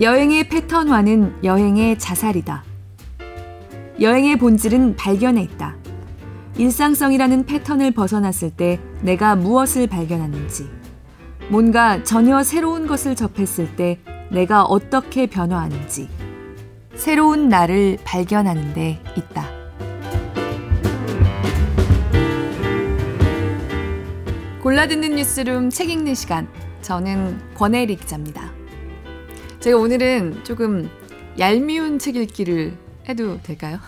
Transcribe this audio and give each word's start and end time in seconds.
여행의 0.00 0.48
패턴화는 0.48 1.44
여행의 1.44 1.98
자살이다. 1.98 2.64
여행의 4.00 4.38
본질은 4.38 4.96
발견에 4.96 5.42
있다. 5.42 5.76
일상성이라는 6.56 7.44
패턴을 7.44 7.90
벗어났을 7.90 8.48
때 8.48 8.80
내가 9.02 9.36
무엇을 9.36 9.88
발견하는지, 9.88 10.70
뭔가 11.50 12.02
전혀 12.02 12.42
새로운 12.42 12.86
것을 12.86 13.14
접했을 13.14 13.76
때 13.76 13.98
내가 14.30 14.64
어떻게 14.64 15.26
변화하는지, 15.26 16.08
새로운 16.94 17.50
나를 17.50 17.98
발견하는 18.02 18.72
데 18.72 19.02
있다. 19.18 19.44
골라듣는 24.62 25.16
뉴스룸 25.16 25.68
책 25.68 25.90
읽는 25.90 26.14
시간. 26.14 26.48
저는 26.80 27.38
권혜리 27.54 27.96
기자입니다. 27.96 28.59
제가 29.60 29.76
오늘은 29.76 30.42
조금 30.44 30.88
얄미운 31.38 31.98
책 31.98 32.16
읽기를 32.16 32.78
해도 33.06 33.38
될까요? 33.42 33.78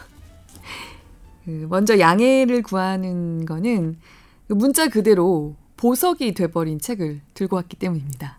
그 1.46 1.66
먼저 1.70 1.98
양해를 1.98 2.62
구하는 2.62 3.46
거는 3.46 3.96
그 4.48 4.52
문자 4.52 4.88
그대로 4.88 5.56
보석이 5.78 6.34
돼버린 6.34 6.78
책을 6.78 7.22
들고 7.32 7.56
왔기 7.56 7.78
때문입니다. 7.78 8.38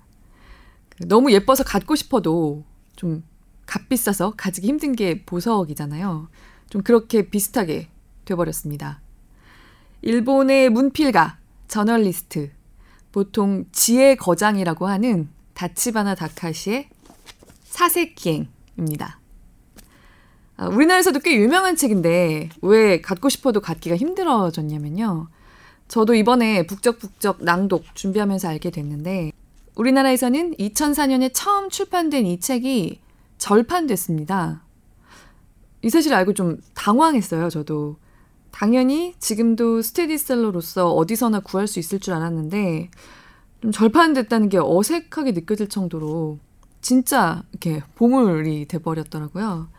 그 0.89 1.07
너무 1.07 1.31
예뻐서 1.31 1.63
갖고 1.63 1.95
싶어도 1.95 2.63
좀 2.95 3.23
값비싸서 3.65 4.35
가지기 4.37 4.67
힘든 4.67 4.95
게 4.95 5.23
보석이잖아요. 5.23 6.29
좀 6.69 6.83
그렇게 6.83 7.31
비슷하게 7.31 7.89
돼버렸습니다. 8.25 9.01
일본의 10.03 10.69
문필가, 10.69 11.39
저널리스트, 11.67 12.51
보통 13.11 13.65
지혜 13.71 14.13
거장이라고 14.13 14.85
하는 14.85 15.29
다치바나 15.55 16.13
다카시의 16.13 16.92
사색 17.73 18.13
기행입니다. 18.13 19.19
아, 20.57 20.67
우리나라에서도 20.67 21.19
꽤 21.21 21.35
유명한 21.35 21.75
책인데 21.75 22.49
왜 22.61 23.01
갖고 23.01 23.29
싶어도 23.29 23.61
갖기가 23.61 23.95
힘들어졌냐면요. 23.97 25.27
저도 25.87 26.13
이번에 26.13 26.67
북적북적 26.67 27.43
낭독 27.43 27.95
준비하면서 27.95 28.47
알게 28.47 28.69
됐는데 28.69 29.31
우리나라에서는 29.75 30.53
2004년에 30.57 31.31
처음 31.33 31.71
출판된 31.71 32.27
이 32.27 32.39
책이 32.39 32.99
절판됐습니다. 33.39 34.61
이 35.81 35.89
사실 35.89 36.13
알고 36.13 36.35
좀 36.35 36.61
당황했어요, 36.75 37.49
저도. 37.49 37.97
당연히 38.51 39.15
지금도 39.17 39.81
스테디셀러로서 39.81 40.91
어디서나 40.93 41.39
구할 41.39 41.65
수 41.65 41.79
있을 41.79 41.99
줄 41.99 42.13
알았는데 42.13 42.91
좀 43.63 43.71
절판됐다는 43.71 44.49
게 44.49 44.59
어색하게 44.61 45.31
느껴질 45.31 45.69
정도로 45.69 46.37
진짜 46.83 47.41
이렇게 47.51 47.81
보물이 47.95 48.67
돼버렸더라고요. 48.67 49.69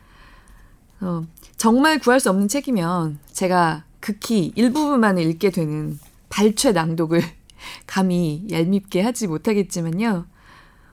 어, 1.03 1.27
정말 1.57 1.99
구할 1.99 2.19
수 2.19 2.31
없는 2.31 2.49
책이면 2.49 3.21
제가 3.31 3.85
극히 4.01 4.53
일부분만 4.57 5.19
읽게 5.19 5.51
되는 5.51 5.99
발췌 6.31 6.73
낭독을 6.73 7.23
감히 7.87 8.47
얄밉게 8.51 9.03
하지 9.03 9.29
못하겠지만요. 9.29 10.27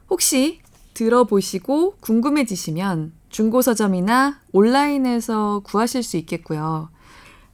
혹시 0.09 0.59
들어보시고 0.94 1.95
궁금해지시면 2.02 3.14
중고 3.30 3.62
서점이나 3.62 4.42
온라인에서 4.52 5.62
구하실 5.64 6.03
수 6.03 6.18
있겠고요. 6.18 6.90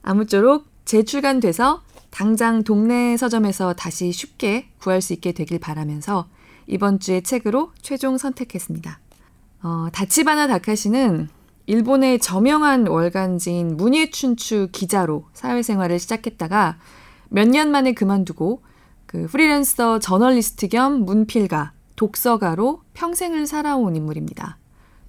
아무쪼록 0.01 0.65
재출간돼서 0.85 1.83
당장 2.09 2.63
동네 2.63 3.15
서점에서 3.17 3.73
다시 3.73 4.11
쉽게 4.11 4.69
구할 4.79 5.01
수 5.01 5.13
있게 5.13 5.33
되길 5.33 5.59
바라면서 5.59 6.27
이번 6.67 6.99
주의 6.99 7.21
책으로 7.21 7.71
최종 7.81 8.17
선택했습니다. 8.17 8.99
어, 9.63 9.87
다치바나 9.91 10.47
다카시는 10.47 11.29
일본의 11.65 12.19
저명한 12.19 12.87
월간지인 12.87 13.75
문예춘추 13.77 14.69
기자로 14.71 15.25
사회생활을 15.33 15.99
시작했다가 15.99 16.77
몇 17.29 17.47
년 17.49 17.71
만에 17.71 17.93
그만두고 17.93 18.61
그 19.05 19.27
프리랜서 19.27 19.99
저널리스트 19.99 20.67
겸 20.67 21.05
문필가, 21.05 21.73
독서가로 21.95 22.81
평생을 22.93 23.47
살아온 23.47 23.95
인물입니다. 23.95 24.57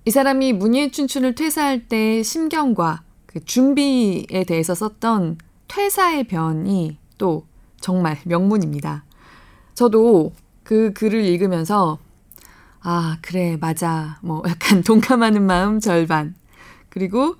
이 0.05 0.11
사람이 0.11 0.55
문예춘추를 0.55 1.35
퇴사할 1.35 1.89
때 1.89 2.23
심경과 2.23 3.03
그 3.27 3.45
준비에 3.45 4.45
대해서 4.47 4.75
썼던 4.75 5.39
퇴사의 5.69 6.25
변이 6.25 6.99
또 7.19 7.45
정말 7.81 8.19
명문입니다. 8.25 9.05
저도 9.75 10.33
그 10.69 10.93
글을 10.93 11.25
읽으면서 11.25 11.99
아, 12.83 13.17
그래, 13.23 13.57
맞아. 13.59 14.19
뭐 14.21 14.43
약간 14.47 14.83
동감하는 14.85 15.43
마음 15.43 15.81
절반. 15.81 16.35
그리고 16.91 17.37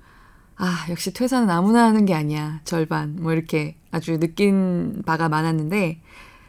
아, 0.55 0.87
역시 0.89 1.13
퇴사는 1.13 1.47
아무나 1.47 1.83
하는 1.85 2.05
게 2.05 2.15
아니야. 2.15 2.59
절반. 2.63 3.17
뭐 3.19 3.31
이렇게 3.31 3.75
아주 3.91 4.19
느낀 4.19 5.03
바가 5.05 5.29
많았는데 5.29 6.01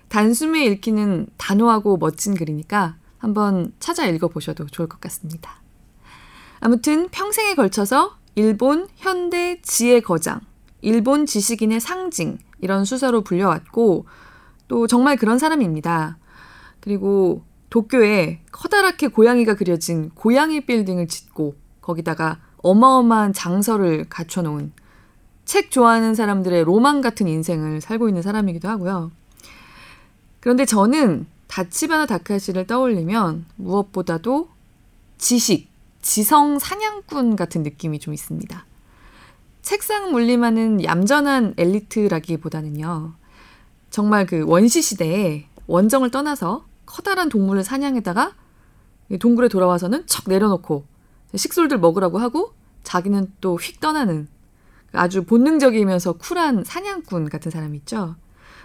단숨에 0.09 0.65
읽히는 0.65 1.27
단호하고 1.37 1.99
멋진 1.99 2.35
글이니까 2.35 2.97
한번 3.19 3.75
찾아 3.79 4.07
읽어 4.07 4.29
보셔도 4.29 4.65
좋을 4.65 4.89
것 4.89 5.03
같습니다. 5.03 5.61
아무튼 6.61 7.11
평생에 7.11 7.57
걸쳐서 7.57 8.17
일본 8.37 8.89
현대 8.97 9.61
지혜 9.61 10.01
거장, 10.01 10.41
일본 10.81 11.27
지식인의 11.27 11.79
상징 11.79 12.39
이런 12.63 12.87
수서로 12.87 13.21
불려왔고 13.21 14.07
또 14.67 14.87
정말 14.87 15.17
그런 15.17 15.39
사람입니다. 15.39 16.17
그리고 16.81 17.43
도쿄에 17.71 18.41
커다랗게 18.51 19.09
고양이가 19.09 19.55
그려진 19.55 20.11
고양이 20.11 20.61
빌딩을 20.61 21.07
짓고 21.09 21.55
거기다가 21.81 22.41
어마어마한 22.59 23.33
장서를 23.33 24.07
갖춰놓은 24.09 24.73
책 25.45 25.71
좋아하는 25.71 26.15
사람들의 26.15 26.65
로망 26.65 27.01
같은 27.01 27.27
인생을 27.27 27.81
살고 27.81 28.09
있는 28.09 28.23
사람이기도 28.23 28.69
하고요. 28.69 29.11
그런데 30.41 30.65
저는 30.65 31.27
다치바나 31.49 32.07
다카시를 32.07 32.67
떠올리면 32.67 33.47
무엇보다도 33.57 34.49
지식, 35.19 35.69
지성 36.01 36.59
사냥꾼 36.59 37.37
같은 37.37 37.63
느낌이 37.63 37.99
좀 37.99 38.15
있습니다. 38.15 38.65
책상 39.63 40.13
물림하는 40.13 40.85
얌전한 40.85 41.55
엘리트라기보다는요. 41.57 43.13
정말 43.91 44.27
그 44.27 44.45
원시 44.47 44.81
시대에 44.83 45.47
원정을 45.67 46.11
떠나서 46.11 46.65
커다란 46.91 47.29
동물을 47.29 47.63
사냥에다가 47.63 48.35
동굴에 49.21 49.49
돌아와서는 49.49 50.07
척 50.07 50.29
내려놓고 50.29 50.85
식솔들 51.35 51.79
먹으라고 51.79 52.19
하고 52.19 52.53
자기는 52.83 53.33
또 53.41 53.57
휙 53.57 53.79
떠나는 53.81 54.27
아주 54.93 55.25
본능적이면서 55.25 56.15
쿨한 56.15 56.65
사냥꾼 56.65 57.29
같은 57.29 57.53
사람 57.53 57.77
있죠. 57.77 58.17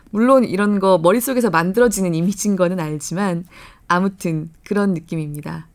물론 0.09 0.43
이런 0.43 0.79
거 0.79 0.97
머릿속에서 0.97 1.51
만들어지는 1.51 2.15
이미지인 2.15 2.55
거는 2.55 2.79
알지만 2.79 3.45
아무튼 3.87 4.49
그런 4.63 4.95
느낌입니다. 4.95 5.67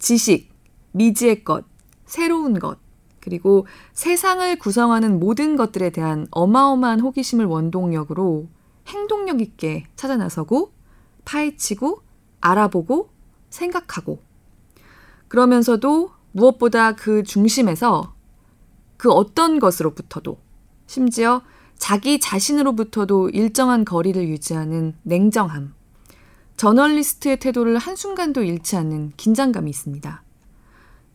지식, 0.00 0.52
미지의 0.92 1.44
것, 1.44 1.64
새로운 2.04 2.58
것, 2.58 2.78
그리고 3.20 3.66
세상을 3.92 4.58
구성하는 4.58 5.20
모든 5.20 5.54
것들에 5.54 5.90
대한 5.90 6.26
어마어마한 6.32 6.98
호기심을 7.00 7.44
원동력으로 7.44 8.48
행동력 8.88 9.40
있게 9.40 9.84
찾아 9.94 10.16
나서고 10.16 10.72
파헤치고 11.30 12.02
알아보고 12.40 13.10
생각하고 13.50 14.20
그러면서도 15.28 16.10
무엇보다 16.32 16.96
그 16.96 17.22
중심에서 17.22 18.14
그 18.96 19.10
어떤 19.10 19.60
것으로부터도 19.60 20.38
심지어 20.86 21.42
자기 21.78 22.18
자신으로부터도 22.18 23.30
일정한 23.30 23.84
거리를 23.84 24.28
유지하는 24.28 24.96
냉정함. 25.02 25.74
저널리스트의 26.56 27.38
태도를 27.38 27.78
한순간도 27.78 28.42
잃지 28.42 28.76
않는 28.76 29.12
긴장감이 29.16 29.70
있습니다. 29.70 30.22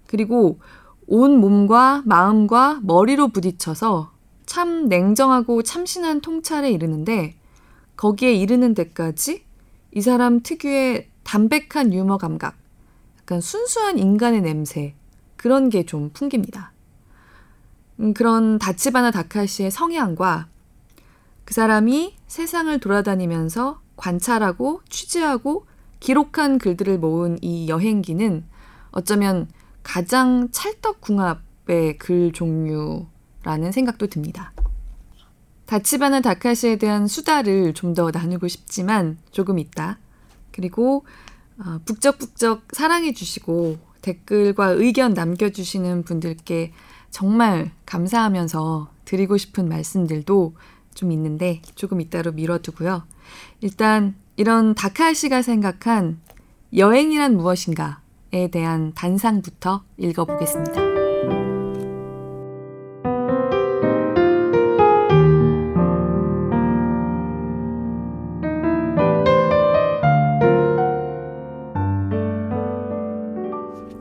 그리고 0.07 0.59
온 1.05 1.39
몸과 1.39 2.01
마음과 2.05 2.79
머리로 2.81 3.27
부딪혀서 3.27 4.11
참 4.47 4.87
냉정하고 4.87 5.61
참신한 5.61 6.21
통찰에 6.21 6.71
이르는데 6.71 7.35
거기에 7.95 8.33
이르는 8.33 8.73
데까지 8.73 9.44
이 9.95 10.01
사람 10.01 10.41
특유의 10.41 11.07
담백한 11.23 11.93
유머 11.93 12.17
감각, 12.17 12.57
약간 13.17 13.39
순수한 13.39 13.97
인간의 13.97 14.41
냄새, 14.41 14.93
그런 15.37 15.69
게 15.69 15.83
좀 15.83 16.09
풍깁니다. 16.11 16.73
음, 18.01 18.13
그런 18.13 18.59
다치바나 18.59 19.11
다카시의 19.11 19.71
성향과 19.71 20.47
그 21.45 21.53
사람이 21.53 22.13
세상을 22.27 22.77
돌아다니면서 22.77 23.79
관찰하고 23.95 24.81
취재하고 24.89 25.65
기록한 26.01 26.57
글들을 26.57 26.99
모은 26.99 27.37
이 27.41 27.69
여행기는 27.69 28.43
어쩌면 28.91 29.47
가장 29.81 30.49
찰떡궁합의 30.51 31.99
글 31.99 32.33
종류라는 32.33 33.71
생각도 33.71 34.07
듭니다. 34.07 34.51
다치바나 35.65 36.21
다카시에 36.21 36.77
대한 36.77 37.07
수다를 37.07 37.73
좀 37.73 37.95
더 37.95 38.11
나누고 38.11 38.47
싶지만 38.47 39.17
조금 39.31 39.57
있다. 39.57 39.99
그리고 40.51 41.05
어, 41.57 41.79
북적북적 41.85 42.67
사랑해 42.73 43.13
주시고 43.13 43.77
댓글과 44.01 44.71
의견 44.71 45.13
남겨주시는 45.13 46.03
분들께 46.03 46.73
정말 47.09 47.71
감사하면서 47.85 48.89
드리고 49.05 49.37
싶은 49.37 49.69
말씀들도 49.69 50.55
좀 50.93 51.11
있는데 51.11 51.61
조금 51.75 52.01
이따로 52.01 52.31
미뤄두고요. 52.33 53.03
일단 53.61 54.15
이런 54.35 54.75
다카 54.75 55.13
씨가 55.13 55.41
생각한 55.41 56.19
여행이란 56.75 57.37
무엇인가에 57.37 58.49
대한 58.51 58.93
단상부터 58.93 59.83
읽어보겠습니다. 59.97 60.94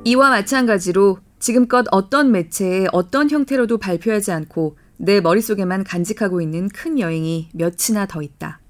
이와 0.06 0.29
마찬가지로 0.29 1.19
지금껏 1.39 1.87
어떤 1.91 2.31
매체에 2.31 2.87
어떤 2.93 3.31
형태로도 3.31 3.79
발표하지 3.79 4.33
않고 4.33 4.77
내 4.99 5.23
머릿속에만 5.23 5.83
간직하고 5.83 6.43
있는 6.43 6.69
큰 6.69 6.99
여행이 6.99 7.49
몇이나 7.55 8.06
더 8.06 8.21
있다. 8.21 8.61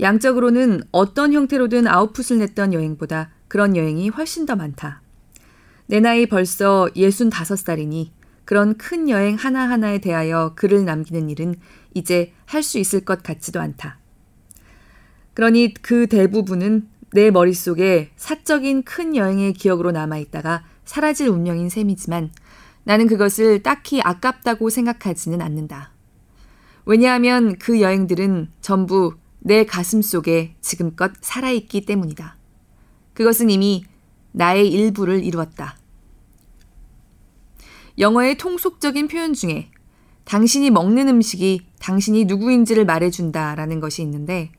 양적으로는 0.00 0.82
어떤 0.90 1.32
형태로든 1.32 1.86
아웃풋을 1.86 2.38
냈던 2.38 2.74
여행보다 2.74 3.30
그런 3.46 3.76
여행이 3.76 4.08
훨씬 4.08 4.44
더 4.44 4.56
많다. 4.56 5.02
내 5.86 6.00
나이 6.00 6.26
벌써 6.26 6.88
65살이니 6.96 8.10
그런 8.44 8.76
큰 8.76 9.08
여행 9.08 9.36
하나하나에 9.36 9.98
대하여 9.98 10.54
글을 10.56 10.84
남기는 10.84 11.30
일은 11.30 11.54
이제 11.94 12.32
할 12.44 12.62
수 12.64 12.78
있을 12.78 13.04
것 13.04 13.22
같지도 13.22 13.60
않다. 13.60 13.98
그러니 15.34 15.74
그 15.74 16.08
대부분은 16.08 16.88
내 17.12 17.30
머릿속에 17.30 18.10
사적인 18.16 18.82
큰 18.82 19.16
여행의 19.16 19.52
기억으로 19.54 19.92
남아있다가 19.92 20.64
사라질 20.84 21.28
운명인 21.28 21.68
셈이지만 21.68 22.30
나는 22.84 23.06
그것을 23.06 23.62
딱히 23.62 24.00
아깝다고 24.02 24.70
생각하지는 24.70 25.40
않는다. 25.40 25.92
왜냐하면 26.84 27.56
그 27.58 27.80
여행들은 27.80 28.52
전부 28.60 29.16
내 29.40 29.64
가슴 29.64 30.02
속에 30.02 30.54
지금껏 30.60 31.12
살아있기 31.20 31.84
때문이다. 31.84 32.36
그것은 33.14 33.50
이미 33.50 33.84
나의 34.32 34.70
일부를 34.70 35.24
이루었다. 35.24 35.76
영어의 37.98 38.36
통속적인 38.36 39.08
표현 39.08 39.32
중에 39.32 39.70
당신이 40.24 40.70
먹는 40.70 41.08
음식이 41.08 41.66
당신이 41.80 42.26
누구인지를 42.26 42.84
말해준다 42.84 43.54
라는 43.54 43.80
것이 43.80 44.02
있는데 44.02 44.50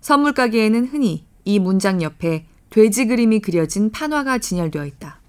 선물 0.00 0.32
가게에는 0.32 0.86
흔히 0.86 1.24
이 1.44 1.58
문장 1.58 2.02
옆에 2.02 2.46
돼지 2.70 3.06
그림이 3.06 3.40
그려진 3.40 3.90
판화가 3.90 4.38
진열되어 4.38 4.86
있다. 4.86 5.20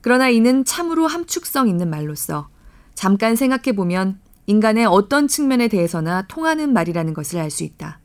그러나 0.00 0.28
이는 0.28 0.64
참으로 0.64 1.06
함축성 1.06 1.68
있는 1.68 1.90
말로서 1.90 2.48
잠깐 2.94 3.36
생각해 3.36 3.76
보면 3.76 4.18
인간의 4.46 4.86
어떤 4.86 5.28
측면에 5.28 5.68
대해서나 5.68 6.22
통하는 6.22 6.72
말이라는 6.72 7.14
것을 7.14 7.38
알 7.38 7.50
수 7.50 7.64
있다. 7.64 8.00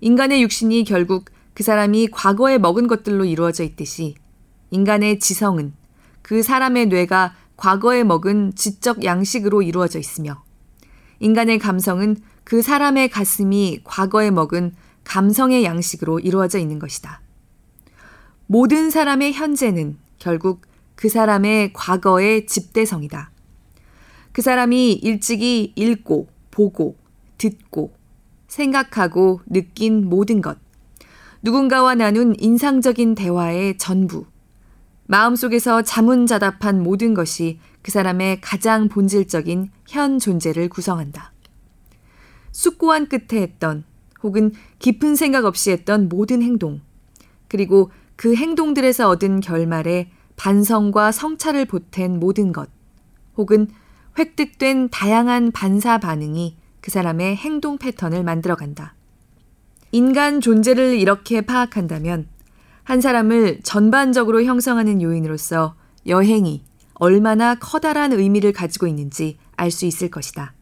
인간의 0.00 0.42
육신이 0.42 0.84
결국 0.84 1.26
그 1.54 1.62
사람이 1.62 2.08
과거에 2.08 2.58
먹은 2.58 2.86
것들로 2.86 3.24
이루어져 3.24 3.64
있듯이 3.64 4.14
인간의 4.70 5.18
지성은 5.18 5.74
그 6.22 6.42
사람의 6.42 6.86
뇌가 6.86 7.34
과거에 7.56 8.04
먹은 8.04 8.54
지적 8.54 9.04
양식으로 9.04 9.62
이루어져 9.62 9.98
있으며 9.98 10.42
인간의 11.18 11.58
감성은 11.58 12.16
그 12.44 12.62
사람의 12.62 13.10
가슴이 13.10 13.80
과거에 13.84 14.30
먹은 14.30 14.74
감성의 15.04 15.64
양식으로 15.64 16.20
이루어져 16.20 16.58
있는 16.58 16.78
것이다. 16.78 17.20
모든 18.46 18.90
사람의 18.90 19.32
현재는 19.32 19.98
결국 20.18 20.62
그 20.94 21.08
사람의 21.08 21.72
과거의 21.72 22.46
집대성이다. 22.46 23.30
그 24.32 24.42
사람이 24.42 24.92
일찍이 24.92 25.72
읽고, 25.74 26.28
보고, 26.50 26.96
듣고, 27.38 27.92
생각하고, 28.48 29.40
느낀 29.46 30.08
모든 30.08 30.40
것, 30.40 30.58
누군가와 31.42 31.94
나눈 31.94 32.34
인상적인 32.38 33.14
대화의 33.14 33.78
전부, 33.78 34.26
마음속에서 35.06 35.82
자문자답한 35.82 36.82
모든 36.82 37.14
것이 37.14 37.58
그 37.82 37.90
사람의 37.90 38.40
가장 38.40 38.88
본질적인 38.88 39.70
현 39.88 40.18
존재를 40.18 40.68
구성한다. 40.68 41.32
숙고한 42.52 43.08
끝에 43.08 43.40
했던 43.42 43.84
혹은 44.22 44.52
깊은 44.78 45.14
생각 45.14 45.44
없이 45.44 45.70
했던 45.70 46.08
모든 46.08 46.42
행동, 46.42 46.80
그리고 47.48 47.90
그 48.16 48.34
행동들에서 48.34 49.08
얻은 49.08 49.40
결말에 49.40 50.10
반성과 50.36 51.12
성찰을 51.12 51.64
보탠 51.66 52.18
모든 52.18 52.52
것, 52.52 52.68
혹은 53.36 53.68
획득된 54.18 54.90
다양한 54.90 55.52
반사 55.52 55.98
반응이 55.98 56.56
그 56.80 56.90
사람의 56.90 57.36
행동 57.36 57.78
패턴을 57.78 58.24
만들어간다. 58.24 58.94
인간 59.92 60.40
존재를 60.40 60.98
이렇게 60.98 61.40
파악한다면 61.40 62.28
한 62.84 63.00
사람을 63.00 63.60
전반적으로 63.62 64.42
형성하는 64.42 65.02
요인으로서 65.02 65.74
여행이 66.06 66.62
얼마나 66.94 67.54
커다란 67.54 68.12
의미를 68.12 68.52
가지고 68.52 68.86
있는지 68.86 69.38
알 69.56 69.70
수 69.70 69.86
있을 69.86 70.10
것이다. 70.10 70.54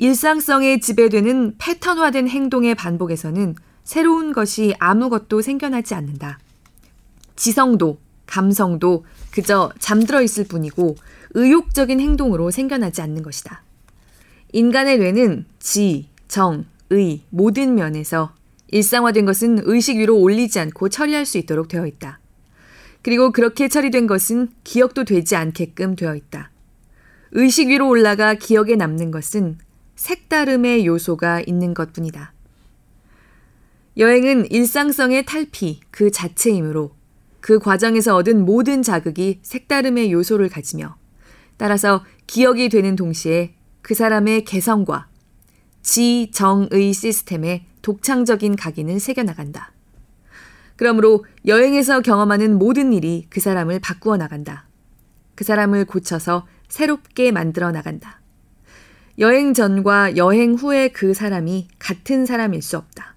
일상성에 0.00 0.80
지배되는 0.80 1.56
패턴화된 1.58 2.26
행동의 2.26 2.74
반복에서는 2.74 3.54
새로운 3.84 4.32
것이 4.32 4.74
아무것도 4.78 5.42
생겨나지 5.42 5.94
않는다. 5.94 6.38
지성도, 7.36 7.98
감성도 8.24 9.04
그저 9.30 9.70
잠들어 9.78 10.22
있을 10.22 10.44
뿐이고 10.44 10.96
의욕적인 11.34 12.00
행동으로 12.00 12.50
생겨나지 12.50 13.02
않는 13.02 13.22
것이다. 13.22 13.62
인간의 14.52 15.00
뇌는 15.00 15.44
지, 15.58 16.08
정, 16.28 16.64
의 16.88 17.20
모든 17.28 17.74
면에서 17.74 18.32
일상화된 18.68 19.26
것은 19.26 19.60
의식 19.64 19.98
위로 19.98 20.16
올리지 20.16 20.60
않고 20.60 20.88
처리할 20.88 21.26
수 21.26 21.36
있도록 21.36 21.68
되어 21.68 21.86
있다. 21.86 22.20
그리고 23.02 23.32
그렇게 23.32 23.68
처리된 23.68 24.06
것은 24.06 24.48
기억도 24.64 25.04
되지 25.04 25.36
않게끔 25.36 25.94
되어 25.94 26.16
있다. 26.16 26.50
의식 27.32 27.68
위로 27.68 27.86
올라가 27.86 28.32
기억에 28.32 28.76
남는 28.76 29.10
것은 29.10 29.58
색다름의 30.00 30.86
요소가 30.86 31.42
있는 31.42 31.74
것 31.74 31.92
뿐이다. 31.92 32.32
여행은 33.98 34.50
일상성의 34.50 35.26
탈피 35.26 35.80
그 35.90 36.10
자체이므로 36.10 36.92
그 37.40 37.58
과정에서 37.58 38.16
얻은 38.16 38.46
모든 38.46 38.82
자극이 38.82 39.40
색다름의 39.42 40.10
요소를 40.10 40.48
가지며 40.48 40.96
따라서 41.58 42.02
기억이 42.26 42.70
되는 42.70 42.96
동시에 42.96 43.52
그 43.82 43.94
사람의 43.94 44.44
개성과 44.46 45.08
지 45.82 46.30
정의 46.32 46.94
시스템에 46.94 47.66
독창적인 47.82 48.56
각인을 48.56 49.00
새겨나간다. 49.00 49.72
그러므로 50.76 51.26
여행에서 51.46 52.00
경험하는 52.00 52.58
모든 52.58 52.94
일이 52.94 53.26
그 53.28 53.40
사람을 53.40 53.80
바꾸어 53.80 54.16
나간다. 54.16 54.66
그 55.34 55.44
사람을 55.44 55.84
고쳐서 55.84 56.46
새롭게 56.68 57.32
만들어 57.32 57.70
나간다. 57.70 58.19
여행 59.20 59.52
전과 59.52 60.16
여행 60.16 60.54
후의 60.54 60.94
그 60.94 61.12
사람이 61.12 61.68
같은 61.78 62.24
사람일 62.24 62.62
수 62.62 62.78
없다. 62.78 63.16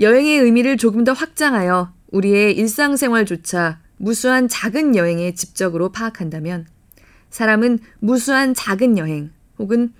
여행의 0.00 0.40
의미를 0.40 0.76
조금 0.76 1.04
더 1.04 1.12
확장하여 1.12 1.92
우리의 2.10 2.56
일상생활조차 2.56 3.78
무수한 3.96 4.48
작은 4.48 4.96
여행에 4.96 5.34
집적으로 5.34 5.92
파악한다면 5.92 6.66
사람은 7.30 7.78
무수한 8.00 8.52
작은 8.52 8.98
여행 8.98 9.30
혹은 9.60 9.92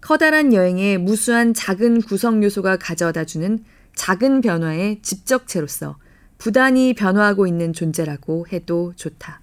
커다란 0.00 0.54
여행의 0.54 0.98
무수한 0.98 1.52
작은 1.52 2.02
구성 2.02 2.44
요소가 2.44 2.76
가져다 2.76 3.24
주는 3.24 3.58
작은 3.96 4.40
변화의 4.40 5.02
집적체로서 5.02 5.98
부단히 6.38 6.94
변화하고 6.94 7.48
있는 7.48 7.72
존재라고 7.72 8.46
해도 8.52 8.92
좋다. 8.94 9.40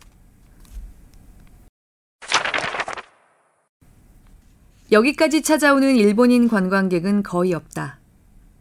여기까지 4.94 5.42
찾아오는 5.42 5.96
일본인 5.96 6.48
관광객은 6.48 7.24
거의 7.24 7.56
없다. 7.56 8.00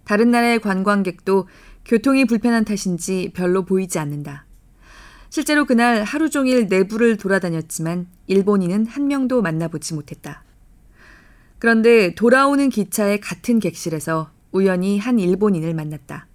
다른 0.04 0.30
나라의 0.30 0.60
관광객도 0.60 1.46
교통이 1.84 2.24
불편한 2.24 2.64
탓인지 2.64 3.32
별로 3.34 3.66
보이지 3.66 3.98
않는다. 3.98 4.46
실제로 5.28 5.66
그날 5.66 6.02
하루 6.02 6.30
종일 6.30 6.68
내부를 6.68 7.18
돌아다녔지만 7.18 8.06
일본인은 8.28 8.86
한 8.86 9.08
명도 9.08 9.42
만나보지 9.42 9.94
못했다. 9.94 10.42
그런데 11.58 12.14
돌아오는 12.14 12.66
기차의 12.70 13.20
같은 13.20 13.60
객실에서 13.60 14.30
우연히 14.52 14.98
한 14.98 15.18
일본인을 15.18 15.74
만났다. 15.74 16.26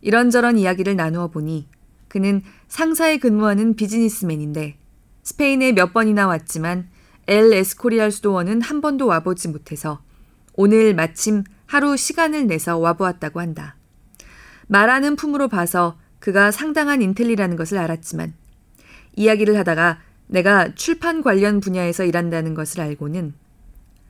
이런저런 0.00 0.58
이야기를 0.58 0.96
나누어 0.96 1.28
보니 1.28 1.68
그는 2.08 2.42
상사에 2.66 3.18
근무하는 3.18 3.76
비즈니스맨인데 3.76 4.76
스페인에 5.22 5.72
몇 5.72 5.92
번이나 5.92 6.26
왔지만 6.26 6.88
엘 7.30 7.52
에스코리알 7.52 8.10
수도원은 8.10 8.60
한 8.60 8.80
번도 8.80 9.06
와보지 9.06 9.48
못해서 9.48 10.02
오늘 10.54 10.94
마침 10.94 11.44
하루 11.64 11.96
시간을 11.96 12.48
내서 12.48 12.76
와보았다고 12.76 13.38
한다. 13.38 13.76
말하는 14.66 15.14
품으로 15.14 15.46
봐서 15.46 15.96
그가 16.18 16.50
상당한 16.50 17.00
인텔리라는 17.00 17.54
것을 17.54 17.78
알았지만 17.78 18.34
이야기를 19.14 19.56
하다가 19.58 20.00
내가 20.26 20.74
출판 20.74 21.22
관련 21.22 21.60
분야에서 21.60 22.04
일한다는 22.04 22.54
것을 22.54 22.80
알고는 22.80 23.32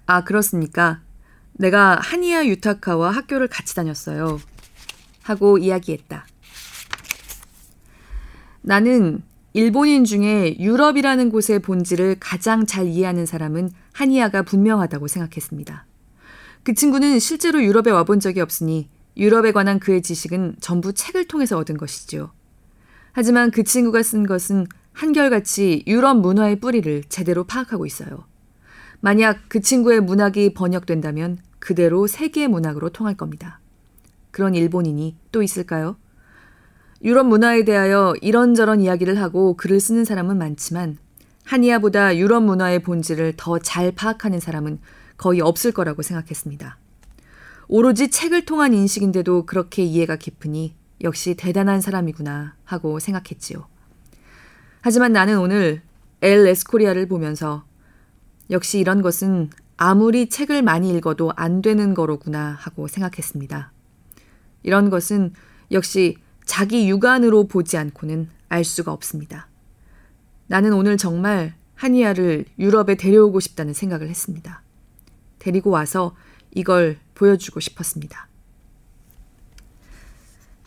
아, 0.07 0.25
그렇습니까? 0.25 1.03
내가 1.53 1.99
하니야 2.01 2.47
유타카와 2.47 3.11
학교를 3.11 3.49
같이 3.49 3.77
다녔어요. 3.77 4.41
하고 5.23 5.59
이야기했다. 5.59 6.27
나는 8.63 9.23
일본인 9.53 10.05
중에 10.05 10.57
유럽이라는 10.61 11.31
곳의 11.31 11.61
본질을 11.61 12.17
가장 12.21 12.67
잘 12.67 12.87
이해하는 12.87 13.27
사람은 13.27 13.71
하니야가 13.95 14.43
분명하다고 14.43 15.09
생각했습니다. 15.09 15.87
그 16.63 16.75
친구는 16.75 17.19
실제로 17.19 17.63
유럽에 17.63 17.91
와본 17.91 18.21
적이 18.21 18.41
없으니 18.41 18.89
유럽에 19.17 19.51
관한 19.53 19.81
그의 19.81 20.03
지식은 20.03 20.57
전부 20.61 20.93
책을 20.93 21.27
통해서 21.27 21.59
얻은 21.59 21.79
것이지요. 21.79 22.31
하지만 23.13 23.51
그 23.51 23.65
친구가 23.65 24.05
쓴 24.05 24.25
것은 24.25 24.67
한결같이 24.93 25.83
유럽 25.87 26.19
문화의 26.19 26.61
뿌리를 26.61 27.03
제대로 27.09 27.45
파악하고 27.45 27.87
있어요. 27.87 28.25
만약 29.01 29.41
그 29.49 29.61
친구의 29.61 30.01
문학이 30.01 30.55
번역된다면 30.55 31.39
그대로 31.59 32.07
세계의 32.07 32.49
문학으로 32.49 32.91
통할 32.91 33.17
겁니다. 33.17 33.61
그런 34.31 34.55
일본인이 34.55 35.17
또 35.33 35.43
있을까요? 35.43 35.97
유럽 37.03 37.27
문화에 37.27 37.65
대하여 37.65 38.15
이런저런 38.21 38.81
이야기를 38.81 39.21
하고 39.21 39.57
글을 39.57 39.81
쓰는 39.81 40.05
사람은 40.05 40.37
많지만 40.37 40.99
하니아보다 41.45 42.17
유럽 42.17 42.43
문화의 42.43 42.83
본질을 42.83 43.35
더 43.37 43.59
잘 43.59 43.93
파악하는 43.93 44.39
사람은 44.39 44.81
거의 45.17 45.41
없을 45.41 45.73
거라고 45.73 46.03
생각했습니다. 46.03 46.79
오로지 47.69 48.11
책을 48.11 48.45
통한 48.45 48.75
인식인데도 48.75 49.47
그렇게 49.47 49.83
이해가 49.83 50.17
깊으니 50.17 50.75
역시 51.03 51.35
대단한 51.35 51.81
사람이구나 51.81 52.57
하고 52.65 52.99
생각했지요. 52.99 53.67
하지만 54.83 55.13
나는 55.13 55.39
오늘 55.39 55.83
엘 56.21 56.47
에스코리아를 56.47 57.09
보면서 57.09 57.65
역시 58.51 58.79
이런 58.79 59.01
것은 59.01 59.51
아무리 59.77 60.29
책을 60.29 60.63
많이 60.63 60.91
읽어도 60.91 61.33
안 61.37 61.63
되는 61.63 61.95
거로구나 61.95 62.57
하고 62.59 62.87
생각했습니다. 62.87 63.73
이런 64.63 64.91
것은 64.91 65.33
역시 65.71 66.17
자기 66.51 66.89
육안으로 66.91 67.47
보지 67.47 67.77
않고는 67.77 68.29
알 68.49 68.65
수가 68.65 68.91
없습니다. 68.91 69.47
나는 70.49 70.73
오늘 70.73 70.97
정말 70.97 71.55
하니아를 71.77 72.45
유럽에 72.59 72.97
데려오고 72.97 73.39
싶다는 73.39 73.73
생각을 73.73 74.09
했습니다. 74.09 74.61
데리고 75.39 75.71
와서 75.71 76.17
이걸 76.51 76.99
보여주고 77.15 77.61
싶었습니다. 77.61 78.27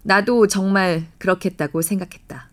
나도 0.04 0.48
정말 0.48 1.06
그렇겠다고 1.18 1.82
생각했다. 1.82 2.50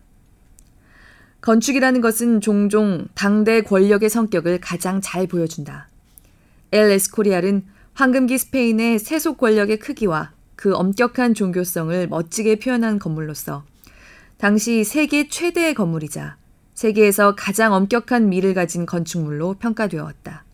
건축이라는 1.39 2.01
것은 2.01 2.41
종종 2.41 3.07
당대 3.15 3.61
권력의 3.61 4.09
성격을 4.09 4.59
가장 4.59 4.99
잘 4.99 5.25
보여준다. 5.25 5.87
엘 6.73 6.91
에스코리알은 6.91 7.65
황금기 7.93 8.37
스페인의 8.37 8.99
세속 8.99 9.37
권력의 9.37 9.79
크기와 9.79 10.33
그 10.61 10.75
엄격한 10.75 11.33
종교성을 11.33 12.07
멋지게 12.07 12.57
표현한 12.59 12.99
건물로서 12.99 13.63
당시 14.37 14.83
세계 14.83 15.27
최대의 15.27 15.73
건물이자 15.73 16.37
세계에서 16.75 17.33
가장 17.33 17.73
엄격한 17.73 18.29
미를 18.29 18.53
가진 18.53 18.85
건축물로 18.85 19.55
평가되었다. 19.55 20.45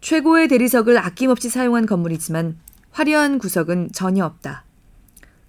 최고의 0.00 0.48
대리석을 0.48 0.96
아낌없이 0.96 1.50
사용한 1.50 1.84
건물이지만 1.84 2.56
화려한 2.92 3.38
구석은 3.38 3.90
전혀 3.92 4.24
없다. 4.24 4.64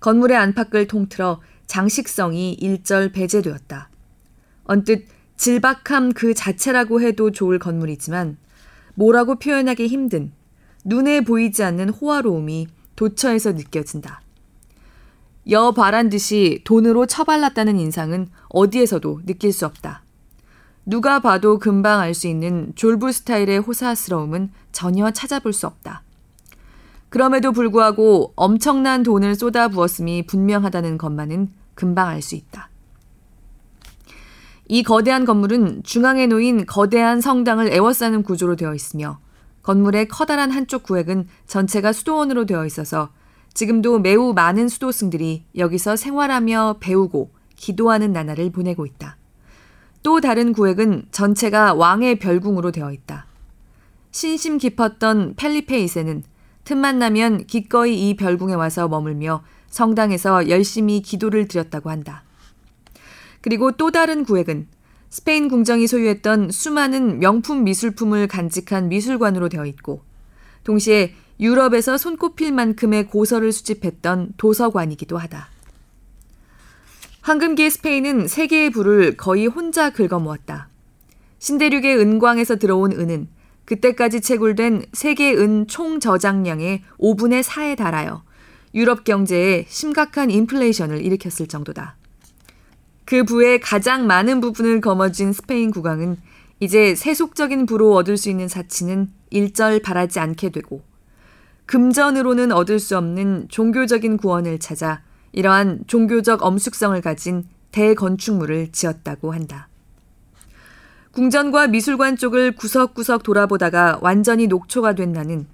건물의 0.02 0.36
안팎을 0.36 0.88
통틀어 0.88 1.40
장식성이 1.66 2.56
일절 2.56 3.14
배제되었다. 3.14 3.90
언뜻 4.66 5.08
질박함 5.38 6.12
그 6.12 6.34
자체라고 6.34 7.00
해도 7.00 7.32
좋을 7.32 7.60
건물이지만 7.60 8.36
뭐라고 8.96 9.40
표현하기 9.40 9.88
힘든 9.88 10.34
눈에 10.84 11.22
보이지 11.22 11.64
않는 11.64 11.88
호화로움이 11.88 12.68
도처에서 12.96 13.54
느껴진다. 13.54 14.22
여 15.52 15.72
바란 15.72 16.10
듯이 16.10 16.62
돈으로 16.64 17.06
처발랐다는 17.06 17.80
인상은 17.80 18.30
어디에서도 18.50 19.22
느낄 19.26 19.54
수 19.54 19.66
없다. 19.66 20.04
누가 20.86 21.20
봐도 21.20 21.60
금방 21.60 22.00
알 22.00 22.14
수 22.14 22.28
있는 22.28 22.72
졸부 22.76 23.12
스타일의 23.12 23.60
호사스러움은 23.60 24.52
전혀 24.72 25.12
찾아볼 25.12 25.54
수 25.54 25.68
없다. 25.68 26.04
그럼에도 27.10 27.52
불구하고 27.52 28.34
엄청난 28.36 29.04
돈을 29.04 29.36
쏟아 29.36 29.68
부었음이 29.68 30.26
분명하다는 30.28 30.98
것만은 30.98 31.50
금방 31.74 32.10
알 32.10 32.22
수 32.22 32.36
있다. 32.36 32.70
이 34.68 34.84
거대한 34.84 35.26
건물은 35.26 35.84
중앙에 35.84 36.26
놓인 36.28 36.66
거대한 36.66 37.22
성당을 37.22 37.72
에워싸는 37.72 38.24
구조로 38.24 38.56
되어 38.56 38.74
있으며 38.74 39.20
건물의 39.66 40.10
커다란 40.10 40.52
한쪽 40.52 40.84
구획은 40.84 41.28
전체가 41.48 41.92
수도원으로 41.92 42.46
되어 42.46 42.68
있어서 42.68 43.10
지금도 43.56 43.98
매우 43.98 44.32
많은 44.32 44.70
수도승들이 44.70 45.46
여기서 45.58 45.96
생활하며 45.96 46.78
배우고 46.80 47.32
기도하는 47.56 48.14
나날을 48.14 48.52
보내고 48.52 48.86
있다. 48.86 49.18
또 50.04 50.22
다른 50.22 50.54
구획은 50.54 51.08
전체가 51.10 51.74
왕의 51.74 52.20
별궁으로 52.20 52.72
되어 52.72 52.92
있다. 52.92 53.26
신심 54.12 54.60
깊었던 54.60 55.34
펠리페 55.36 55.84
2세는 55.86 56.22
틈만 56.64 57.00
나면 57.00 57.48
기꺼이 57.48 58.10
이 58.10 58.16
별궁에 58.16 58.54
와서 58.54 58.88
머물며 58.88 59.44
성당에서 59.70 60.48
열심히 60.48 61.02
기도를 61.02 61.48
드렸다고 61.48 61.90
한다. 61.90 62.24
그리고 63.42 63.72
또 63.72 63.90
다른 63.90 64.26
구획은 64.26 64.68
스페인 65.10 65.48
궁정이 65.48 65.88
소유했던 65.88 66.52
수많은 66.52 67.20
명품 67.20 67.64
미술품을 67.64 68.28
간직한 68.28 68.90
미술관으로 68.90 69.50
되어 69.50 69.66
있고 69.66 70.04
동시에 70.64 71.14
유럽에서 71.40 71.98
손꼽힐 71.98 72.52
만큼의 72.52 73.08
고서를 73.08 73.52
수집했던 73.52 74.34
도서관이기도 74.38 75.18
하다. 75.18 75.50
황금기의 77.22 77.72
스페인은 77.72 78.28
세계의 78.28 78.70
부를 78.70 79.18
거의 79.18 79.48
혼자 79.48 79.90
긁어모았다. 79.90 80.70
신대륙의 81.40 81.98
은광에서 81.98 82.58
들어온 82.58 82.92
은은 82.92 83.28
그때까지 83.66 84.22
채굴된 84.22 84.86
세계 84.94 85.34
은 85.34 85.66
총 85.68 86.00
저장량의 86.00 86.84
5분의 87.00 87.44
4에 87.44 87.76
달하여 87.76 88.24
유럽 88.76 89.04
경제에 89.04 89.66
심각한 89.68 90.30
인플레이션을 90.30 91.04
일으켰을 91.04 91.48
정도다. 91.48 91.98
그 93.06 93.24
부의 93.24 93.60
가장 93.60 94.08
많은 94.08 94.42
부분을 94.42 94.82
거머쥔 94.82 95.32
스페인 95.32 95.72
국왕은 95.72 96.18
이제 96.60 96.96
세속적인 96.96 97.68
부로 97.68 97.94
얻을 97.94 98.18
수 98.18 98.30
있는 98.30 98.48
사치는 98.48 99.12
일절 99.30 99.82
바라지 99.82 100.20
않게 100.20 100.50
되고 100.50 100.82
금전으로는 101.68 102.52
얻을 102.52 102.80
수 102.80 102.98
없는 102.98 103.48
종교적인 103.50 104.18
구원을 104.18 104.60
찾아 104.60 105.02
이러한 105.34 105.84
종교적 105.88 106.44
엄숙성을 106.44 107.00
가진 107.02 107.46
대건축물을 107.72 108.72
지었다고 108.72 109.34
한다. 109.34 109.68
궁전과 111.12 111.68
미술관 111.68 112.18
쪽을 112.18 112.54
구석구석 112.56 113.24
돌아보다가 113.24 114.00
완전히 114.02 114.48
녹초가 114.48 114.96
된 114.96 115.12
나는 115.12 115.48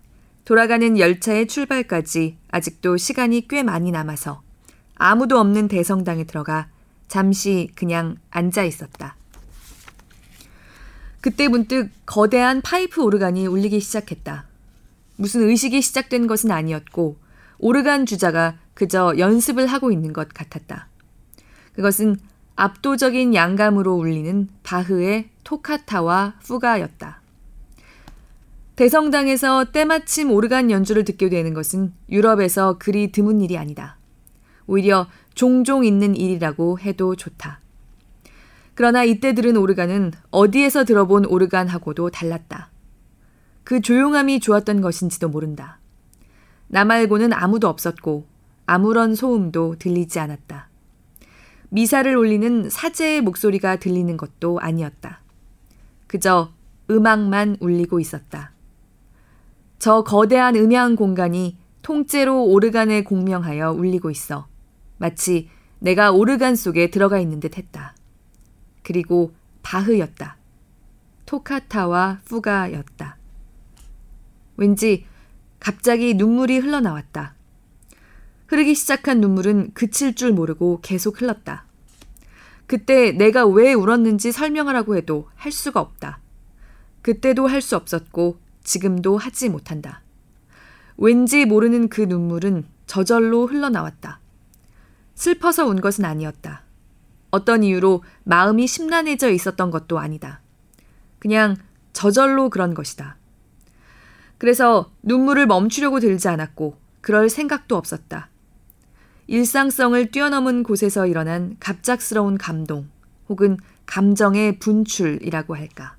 돌아가는 0.45 0.97
열차의 0.97 1.47
출발까지 1.47 2.37
아직도 2.49 2.97
시간이 2.97 3.47
꽤 3.47 3.63
많이 3.63 3.91
남아서 3.91 4.41
아무도 4.95 5.39
없는 5.39 5.67
대성당에 5.67 6.23
들어가 6.25 6.67
잠시 7.11 7.67
그냥 7.75 8.15
앉아 8.29 8.63
있었다. 8.63 9.17
그때 11.19 11.49
문득 11.49 11.89
거대한 12.05 12.61
파이프 12.61 13.03
오르간이 13.03 13.47
울리기 13.47 13.81
시작했다. 13.81 14.45
무슨 15.17 15.41
의식이 15.41 15.81
시작된 15.81 16.25
것은 16.25 16.51
아니었고 16.51 17.17
오르간 17.59 18.05
주자가 18.05 18.55
그저 18.73 19.15
연습을 19.17 19.67
하고 19.67 19.91
있는 19.91 20.13
것 20.13 20.29
같았다. 20.29 20.87
그것은 21.73 22.15
압도적인 22.55 23.35
양감으로 23.35 23.93
울리는 23.93 24.47
바흐의 24.63 25.31
토카타와 25.43 26.35
푸가였다. 26.43 27.21
대성당에서 28.77 29.65
때마침 29.73 30.31
오르간 30.31 30.71
연주를 30.71 31.03
듣게 31.03 31.27
되는 31.27 31.53
것은 31.53 31.91
유럽에서 32.09 32.77
그리 32.79 33.11
드문 33.11 33.41
일이 33.41 33.57
아니다. 33.57 33.97
오히려 34.65 35.07
종종 35.33 35.85
있는 35.85 36.15
일이라고 36.15 36.79
해도 36.79 37.15
좋다. 37.15 37.59
그러나 38.73 39.03
이때 39.03 39.33
들은 39.33 39.57
오르간은 39.57 40.11
어디에서 40.31 40.85
들어본 40.85 41.25
오르간하고도 41.25 42.09
달랐다. 42.09 42.71
그 43.63 43.81
조용함이 43.81 44.39
좋았던 44.39 44.81
것인지도 44.81 45.29
모른다. 45.29 45.79
나 46.67 46.85
말고는 46.85 47.33
아무도 47.33 47.67
없었고 47.67 48.25
아무런 48.65 49.15
소음도 49.15 49.75
들리지 49.77 50.19
않았다. 50.19 50.69
미사를 51.69 52.15
올리는 52.15 52.69
사제의 52.69 53.21
목소리가 53.21 53.77
들리는 53.77 54.15
것도 54.17 54.59
아니었다. 54.59 55.21
그저 56.07 56.51
음악만 56.89 57.57
울리고 57.59 57.99
있었다. 57.99 58.51
저 59.79 60.03
거대한 60.03 60.55
음향 60.55 60.95
공간이 60.95 61.57
통째로 61.81 62.45
오르간에 62.45 63.03
공명하여 63.03 63.71
울리고 63.71 64.11
있어 64.11 64.47
마치 65.01 65.49
내가 65.79 66.11
오르간 66.11 66.55
속에 66.55 66.91
들어가 66.91 67.19
있는 67.19 67.39
듯 67.39 67.57
했다. 67.57 67.95
그리고 68.83 69.33
바흐였다. 69.63 70.37
토카타와 71.25 72.19
푸가였다. 72.25 73.17
왠지 74.57 75.07
갑자기 75.59 76.13
눈물이 76.13 76.59
흘러나왔다. 76.59 77.33
흐르기 78.45 78.75
시작한 78.75 79.21
눈물은 79.21 79.73
그칠 79.73 80.13
줄 80.13 80.33
모르고 80.33 80.81
계속 80.83 81.19
흘렀다. 81.19 81.65
그때 82.67 83.11
내가 83.11 83.47
왜 83.47 83.73
울었는지 83.73 84.31
설명하라고 84.31 84.95
해도 84.97 85.27
할 85.33 85.51
수가 85.51 85.79
없다. 85.79 86.19
그때도 87.01 87.47
할 87.47 87.61
수 87.63 87.75
없었고 87.75 88.37
지금도 88.63 89.17
하지 89.17 89.49
못한다. 89.49 90.03
왠지 90.97 91.45
모르는 91.45 91.89
그 91.89 92.01
눈물은 92.01 92.65
저절로 92.85 93.47
흘러나왔다. 93.47 94.21
슬퍼서 95.15 95.65
운 95.67 95.81
것은 95.81 96.05
아니었다. 96.05 96.63
어떤 97.31 97.63
이유로 97.63 98.03
마음이 98.23 98.67
심란해져 98.67 99.29
있었던 99.29 99.71
것도 99.71 99.99
아니다. 99.99 100.41
그냥 101.19 101.55
저절로 101.93 102.49
그런 102.49 102.73
것이다. 102.73 103.17
그래서 104.37 104.91
눈물을 105.03 105.45
멈추려고 105.45 105.99
들지 105.99 106.27
않았고 106.27 106.77
그럴 107.01 107.29
생각도 107.29 107.77
없었다. 107.77 108.29
일상성을 109.27 110.11
뛰어넘은 110.11 110.63
곳에서 110.63 111.07
일어난 111.07 111.55
갑작스러운 111.59 112.37
감동 112.37 112.89
혹은 113.29 113.57
감정의 113.85 114.59
분출이라고 114.59 115.55
할까. 115.55 115.95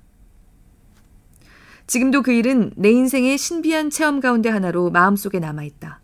지금도 1.87 2.21
그 2.21 2.31
일은 2.31 2.71
내 2.75 2.91
인생의 2.91 3.37
신비한 3.37 3.89
체험 3.89 4.19
가운데 4.19 4.49
하나로 4.49 4.89
마음속에 4.91 5.39
남아있다. 5.39 5.99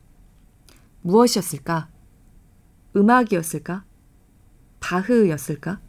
무엇이었을까? 1.02 1.90
음악이었을까? 2.96 3.84
바흐였을까? 4.80 5.80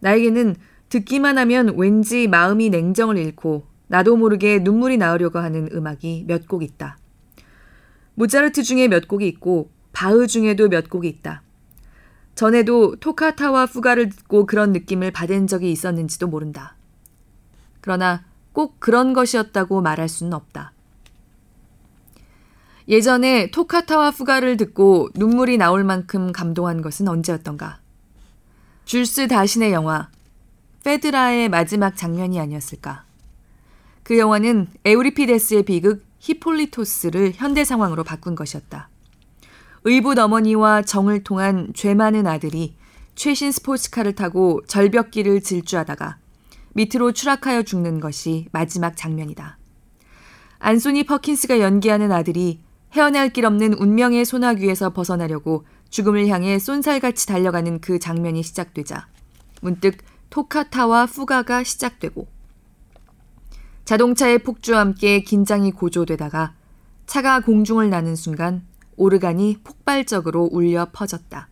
나에게는 0.00 0.56
듣기만 0.88 1.38
하면 1.38 1.74
왠지 1.76 2.28
마음이 2.28 2.70
냉정을 2.70 3.16
잃고 3.18 3.66
나도 3.88 4.16
모르게 4.16 4.58
눈물이 4.60 4.96
나으려고 4.96 5.38
하는 5.38 5.68
음악이 5.72 6.24
몇 6.26 6.46
곡 6.46 6.62
있다. 6.62 6.98
모차르트 8.14 8.62
중에 8.62 8.88
몇 8.88 9.08
곡이 9.08 9.26
있고 9.28 9.70
바흐 9.92 10.26
중에도 10.26 10.68
몇 10.68 10.88
곡이 10.88 11.08
있다. 11.08 11.42
전에도 12.34 12.96
토카타와 12.96 13.66
푸가를 13.66 14.08
듣고 14.08 14.46
그런 14.46 14.72
느낌을 14.72 15.10
받은 15.12 15.46
적이 15.46 15.70
있었는지도 15.72 16.26
모른다. 16.28 16.76
그러나 17.80 18.24
꼭 18.52 18.80
그런 18.80 19.12
것이었다고 19.12 19.82
말할 19.82 20.08
수는 20.08 20.32
없다. 20.32 20.72
예전에 22.86 23.50
토카타와 23.50 24.10
푸가를 24.10 24.58
듣고 24.58 25.08
눈물이 25.14 25.56
나올 25.56 25.84
만큼 25.84 26.32
감동한 26.32 26.82
것은 26.82 27.08
언제였던가? 27.08 27.80
줄스 28.84 29.28
다신의 29.28 29.72
영화 29.72 30.10
페드라의 30.84 31.48
마지막 31.48 31.96
장면이 31.96 32.38
아니었을까? 32.38 33.04
그 34.02 34.18
영화는 34.18 34.68
에우리피데스의 34.84 35.62
비극 35.62 36.04
히폴리토스를 36.18 37.32
현대 37.34 37.64
상황으로 37.64 38.04
바꾼 38.04 38.34
것이었다. 38.34 38.90
의붓 39.84 40.18
어머니와 40.18 40.82
정을 40.82 41.24
통한 41.24 41.72
죄 41.74 41.94
많은 41.94 42.26
아들이 42.26 42.76
최신 43.14 43.50
스포츠카를 43.50 44.14
타고 44.14 44.60
절벽길을 44.66 45.40
질주하다가 45.40 46.18
밑으로 46.74 47.12
추락하여 47.12 47.62
죽는 47.62 48.00
것이 48.00 48.48
마지막 48.52 48.96
장면이다. 48.96 49.56
안소니 50.58 51.04
퍼킨스가 51.04 51.60
연기하는 51.60 52.12
아들이 52.12 52.63
헤어날 52.94 53.30
길 53.30 53.44
없는 53.44 53.74
운명의 53.74 54.24
소나귀에서 54.24 54.90
벗어나려고 54.90 55.66
죽음을 55.90 56.28
향해 56.28 56.60
쏜살같이 56.60 57.26
달려가는 57.26 57.80
그 57.80 57.98
장면이 57.98 58.44
시작되자 58.44 59.08
문득 59.60 59.96
토카타와 60.30 61.06
푸가가 61.06 61.64
시작되고 61.64 62.28
자동차의 63.84 64.38
폭주와 64.44 64.78
함께 64.78 65.20
긴장이 65.22 65.72
고조되다가 65.72 66.54
차가 67.06 67.40
공중을 67.40 67.90
나는 67.90 68.14
순간 68.14 68.64
오르간이 68.96 69.58
폭발적으로 69.64 70.48
울려 70.52 70.88
퍼졌다. 70.92 71.48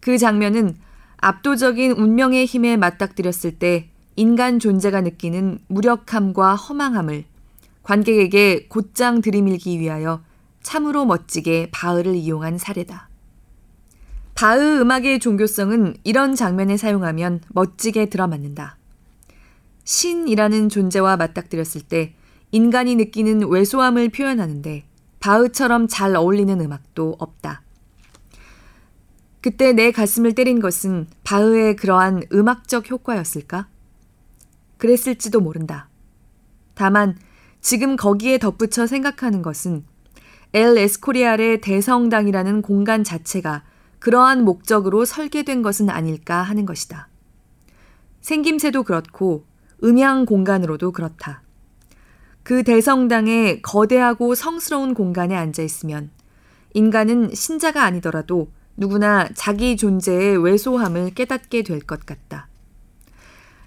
그 0.00 0.16
장면은 0.16 0.76
압도적인 1.18 1.92
운명의 1.92 2.46
힘에 2.46 2.76
맞닥뜨렸을 2.78 3.58
때 3.58 3.90
인간 4.16 4.58
존재가 4.58 5.02
느끼는 5.02 5.58
무력함과 5.68 6.54
허망함을 6.54 7.24
관객에게 7.88 8.66
곧장 8.68 9.22
들이밀기 9.22 9.80
위하여 9.80 10.22
참으로 10.62 11.06
멋지게 11.06 11.70
바흐를 11.72 12.16
이용한 12.16 12.58
사례다. 12.58 13.08
바흐 14.34 14.80
음악의 14.82 15.20
종교성은 15.20 15.96
이런 16.04 16.34
장면에 16.34 16.76
사용하면 16.76 17.40
멋지게 17.48 18.10
들어맞는다. 18.10 18.76
신이라는 19.84 20.68
존재와 20.68 21.16
맞닥뜨렸을 21.16 21.80
때 21.80 22.12
인간이 22.52 22.94
느끼는 22.94 23.48
왜소함을 23.48 24.10
표현하는데 24.10 24.84
바흐처럼 25.20 25.88
잘 25.88 26.14
어울리는 26.14 26.60
음악도 26.60 27.16
없다. 27.18 27.62
그때 29.40 29.72
내 29.72 29.92
가슴을 29.92 30.34
때린 30.34 30.60
것은 30.60 31.06
바흐의 31.24 31.76
그러한 31.76 32.24
음악적 32.34 32.90
효과였을까? 32.90 33.66
그랬을지도 34.76 35.40
모른다. 35.40 35.88
다만 36.74 37.16
지금 37.60 37.96
거기에 37.96 38.38
덧붙여 38.38 38.86
생각하는 38.86 39.42
것은 39.42 39.84
엘 40.52 40.78
에스코리알의 40.78 41.60
대성당이라는 41.60 42.62
공간 42.62 43.04
자체가 43.04 43.64
그러한 43.98 44.44
목적으로 44.44 45.04
설계된 45.04 45.62
것은 45.62 45.90
아닐까 45.90 46.42
하는 46.42 46.64
것이다. 46.64 47.08
생김새도 48.20 48.84
그렇고 48.84 49.44
음향 49.82 50.24
공간으로도 50.24 50.92
그렇다. 50.92 51.42
그 52.42 52.62
대성당의 52.62 53.60
거대하고 53.62 54.34
성스러운 54.34 54.94
공간에 54.94 55.36
앉아 55.36 55.62
있으면 55.62 56.10
인간은 56.74 57.34
신자가 57.34 57.84
아니더라도 57.84 58.50
누구나 58.76 59.28
자기 59.34 59.76
존재의 59.76 60.42
왜소함을 60.42 61.10
깨닫게 61.10 61.62
될 61.62 61.80
것 61.80 62.06
같다. 62.06 62.48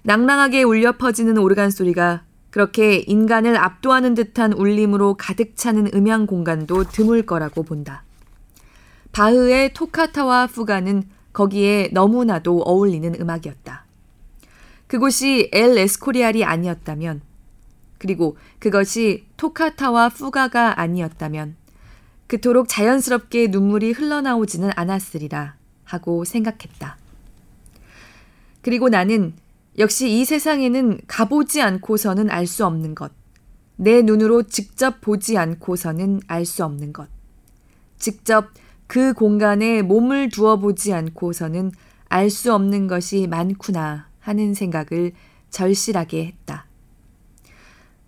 낭랑하게 0.02 0.62
울려 0.64 0.92
퍼지는 0.96 1.38
오르간 1.38 1.70
소리가 1.70 2.24
그렇게 2.52 2.98
인간을 2.98 3.56
압도하는 3.56 4.12
듯한 4.12 4.52
울림으로 4.52 5.14
가득 5.14 5.56
차는 5.56 5.88
음향 5.94 6.26
공간도 6.26 6.84
드물 6.84 7.24
거라고 7.24 7.62
본다. 7.62 8.04
바흐의 9.12 9.72
토카타와 9.72 10.48
푸가는 10.48 11.02
거기에 11.32 11.88
너무나도 11.92 12.60
어울리는 12.60 13.18
음악이었다. 13.18 13.86
그곳이 14.86 15.48
엘 15.50 15.78
에스코리알이 15.78 16.44
아니었다면, 16.44 17.22
그리고 17.96 18.36
그것이 18.58 19.24
토카타와 19.38 20.10
푸가가 20.10 20.78
아니었다면, 20.78 21.56
그토록 22.26 22.68
자연스럽게 22.68 23.46
눈물이 23.46 23.92
흘러나오지는 23.92 24.72
않았으리라 24.76 25.56
하고 25.84 26.26
생각했다. 26.26 26.98
그리고 28.60 28.90
나는 28.90 29.32
역시 29.78 30.10
이 30.10 30.24
세상에는 30.24 31.00
가보지 31.06 31.62
않고서는 31.62 32.30
알 32.30 32.46
수 32.46 32.66
없는 32.66 32.94
것, 32.94 33.12
내 33.76 34.02
눈으로 34.02 34.42
직접 34.44 35.00
보지 35.00 35.38
않고서는 35.38 36.20
알 36.26 36.44
수 36.44 36.64
없는 36.64 36.92
것, 36.92 37.08
직접 37.98 38.50
그 38.86 39.14
공간에 39.14 39.80
몸을 39.80 40.28
두어 40.28 40.58
보지 40.58 40.92
않고서는 40.92 41.72
알 42.08 42.28
수 42.28 42.52
없는 42.52 42.88
것이 42.88 43.26
많구나 43.26 44.08
하는 44.20 44.52
생각을 44.52 45.12
절실하게 45.48 46.26
했다. 46.26 46.66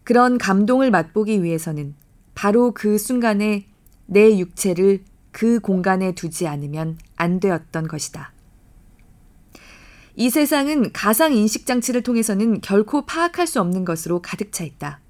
그런 0.03 0.37
감동을 0.37 0.91
맛보기 0.91 1.43
위해서는 1.43 1.95
바로 2.35 2.73
그 2.73 2.99
순간에 2.99 3.65
내 4.05 4.39
육체를 4.39 5.03
그 5.33 5.59
공간에 5.61 6.13
두지 6.13 6.47
않으면 6.47 6.99
안 7.17 7.41
되었던 7.41 7.89
것이다. 7.89 8.34
이 10.17 10.31
세상은 10.31 10.93
가상 10.93 11.33
인식 11.35 11.67
장치를 11.67 12.03
통해서는 12.03 12.61
결코 12.61 13.05
파악할 13.05 13.47
수 13.47 13.61
없는 13.61 13.85
것으로 13.85 14.23
가득 14.23 14.53
차 14.53 14.65
있다. 14.65 15.01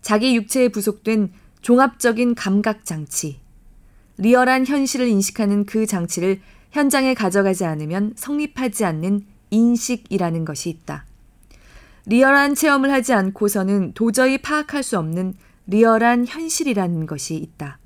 자기 0.00 0.34
육체에 0.34 0.68
부속된 0.68 1.32
종합적인 1.60 2.34
감각 2.34 2.86
장치. 2.86 3.40
리얼한 4.16 4.66
현실을 4.66 5.06
인식하는 5.08 5.66
그 5.66 5.86
장치를 5.86 6.40
현장에 6.70 7.14
가져가지 7.14 7.64
않으면 7.64 8.14
성립하지 8.16 8.84
않는 8.84 9.26
인식이라는 9.50 10.44
것이 10.44 10.70
있다. 10.70 11.04
리얼한 12.06 12.54
체험을 12.54 12.90
하지 12.90 13.12
않고서는 13.12 13.92
도저히 13.92 14.38
파악할 14.38 14.82
수 14.82 14.98
없는 14.98 15.34
리얼한 15.66 16.26
현실이라는 16.26 17.06
것이 17.06 17.36
있다. 17.36 17.78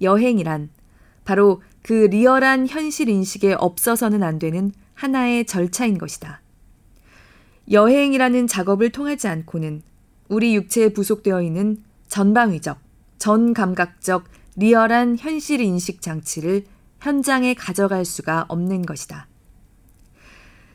여행이란 0.00 0.70
바로 1.24 1.62
그 1.82 1.92
리얼한 1.92 2.68
현실 2.68 3.08
인식에 3.08 3.54
없어서는 3.54 4.22
안 4.22 4.38
되는 4.38 4.72
하나의 4.94 5.46
절차인 5.46 5.98
것이다. 5.98 6.40
여행이라는 7.70 8.46
작업을 8.46 8.90
통하지 8.90 9.28
않고는 9.28 9.82
우리 10.28 10.54
육체에 10.54 10.90
부속되어 10.90 11.42
있는 11.42 11.82
전방위적, 12.08 12.78
전감각적, 13.18 14.24
리얼한 14.56 15.16
현실 15.18 15.60
인식 15.60 16.02
장치를 16.02 16.64
현장에 17.00 17.54
가져갈 17.54 18.04
수가 18.04 18.46
없는 18.48 18.82
것이다. 18.82 19.26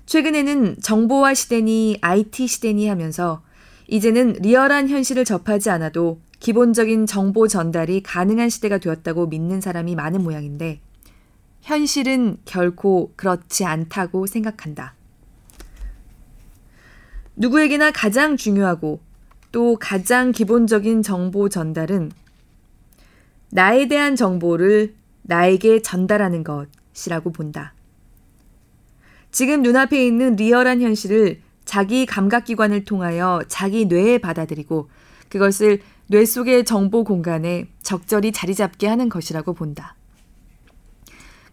최근에는 0.06 0.78
정보화 0.82 1.34
시대니 1.34 1.98
IT 2.02 2.48
시대니 2.48 2.88
하면서 2.88 3.44
이제는 3.88 4.34
리얼한 4.42 4.90
현실을 4.90 5.26
접하지 5.26 5.70
않아도 5.70 6.22
기본적인 6.40 7.06
정보 7.06 7.48
전달이 7.48 8.04
가능한 8.04 8.50
시대가 8.50 8.78
되었다고 8.78 9.28
믿는 9.28 9.62
사람이 9.62 9.96
많은 9.96 10.24
모양인데 10.24 10.82
현실은 11.68 12.38
결코 12.46 13.12
그렇지 13.18 13.66
않다고 13.66 14.26
생각한다. 14.26 14.96
누구에게나 17.36 17.92
가장 17.92 18.38
중요하고 18.38 19.02
또 19.52 19.76
가장 19.78 20.32
기본적인 20.32 21.02
정보 21.04 21.50
전달은 21.50 22.14
나에 23.50 23.90
대한 23.90 24.16
정보를 24.16 24.96
나에게 25.24 25.82
전달하는 25.82 26.46
것이라고 26.46 27.34
본다. 27.34 27.74
지금 29.32 29.62
눈앞에 29.62 30.08
있는 30.08 30.38
리얼한 30.38 30.80
현실을 30.80 31.42
자기 31.66 32.06
감각기관을 32.06 32.86
통하여 32.86 33.42
자기 33.50 33.88
뇌에 33.88 34.20
받아들이고 34.20 34.90
그것을 35.28 35.82
뇌 36.08 36.24
속의 36.24 36.64
정보 36.64 37.04
공간에 37.04 37.68
적절히 37.84 38.32
자리 38.32 38.56
잡게 38.56 38.88
하는 38.88 39.10
것이라고 39.10 39.54
본다. 39.54 39.98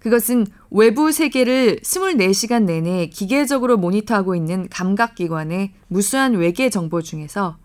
그것은 0.05 0.47
외부 0.71 1.12
세계를 1.12 1.81
24시간 1.83 2.64
내내 2.64 3.07
기계적으로 3.07 3.79
모니터하고 3.79 4.35
있는 4.35 4.69
감각기관의 4.69 5.73
무수한 5.88 6.35
외계 6.35 6.69
정보 6.69 7.01
중에서 7.01 7.57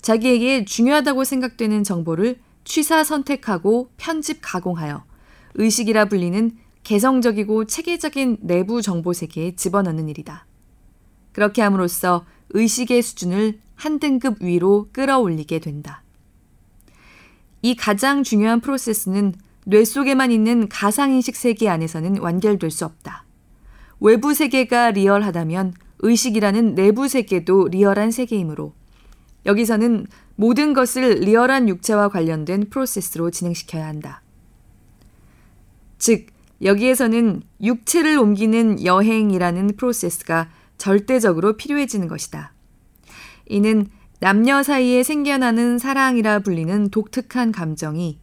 자기에게 0.00 0.64
중요하다고 0.64 1.24
생각되는 1.24 1.82
정보를 1.82 2.38
취사 2.62 3.02
선택하고 3.02 3.90
편집 3.96 4.38
가공하여 4.40 5.02
의식이라 5.54 6.04
불리는 6.04 6.52
개성적이고 6.84 7.64
체계적인 7.64 8.38
내부 8.42 8.80
정보 8.80 9.12
세계에 9.12 9.56
집어넣는 9.56 10.08
일이다. 10.08 10.46
그렇게 11.32 11.62
함으로써 11.62 12.24
의식의 12.50 13.02
수준을 13.02 13.58
한 13.74 13.98
등급 13.98 14.40
위로 14.40 14.88
끌어올리게 14.92 15.58
된다. 15.58 16.04
이 17.60 17.74
가장 17.74 18.22
중요한 18.22 18.60
프로세스는 18.60 19.34
뇌 19.70 19.84
속에만 19.84 20.32
있는 20.32 20.66
가상인식 20.70 21.36
세계 21.36 21.68
안에서는 21.68 22.20
완결될 22.20 22.70
수 22.70 22.86
없다. 22.86 23.26
외부 24.00 24.32
세계가 24.32 24.92
리얼하다면 24.92 25.74
의식이라는 25.98 26.74
내부 26.74 27.06
세계도 27.06 27.68
리얼한 27.68 28.10
세계이므로 28.10 28.72
여기서는 29.44 30.06
모든 30.36 30.72
것을 30.72 31.20
리얼한 31.20 31.68
육체와 31.68 32.08
관련된 32.08 32.70
프로세스로 32.70 33.30
진행시켜야 33.30 33.86
한다. 33.86 34.22
즉, 35.98 36.28
여기에서는 36.62 37.42
육체를 37.60 38.18
옮기는 38.18 38.82
여행이라는 38.82 39.76
프로세스가 39.76 40.48
절대적으로 40.78 41.58
필요해지는 41.58 42.08
것이다. 42.08 42.54
이는 43.46 43.86
남녀 44.20 44.62
사이에 44.62 45.02
생겨나는 45.02 45.78
사랑이라 45.78 46.38
불리는 46.38 46.88
독특한 46.88 47.52
감정이 47.52 48.18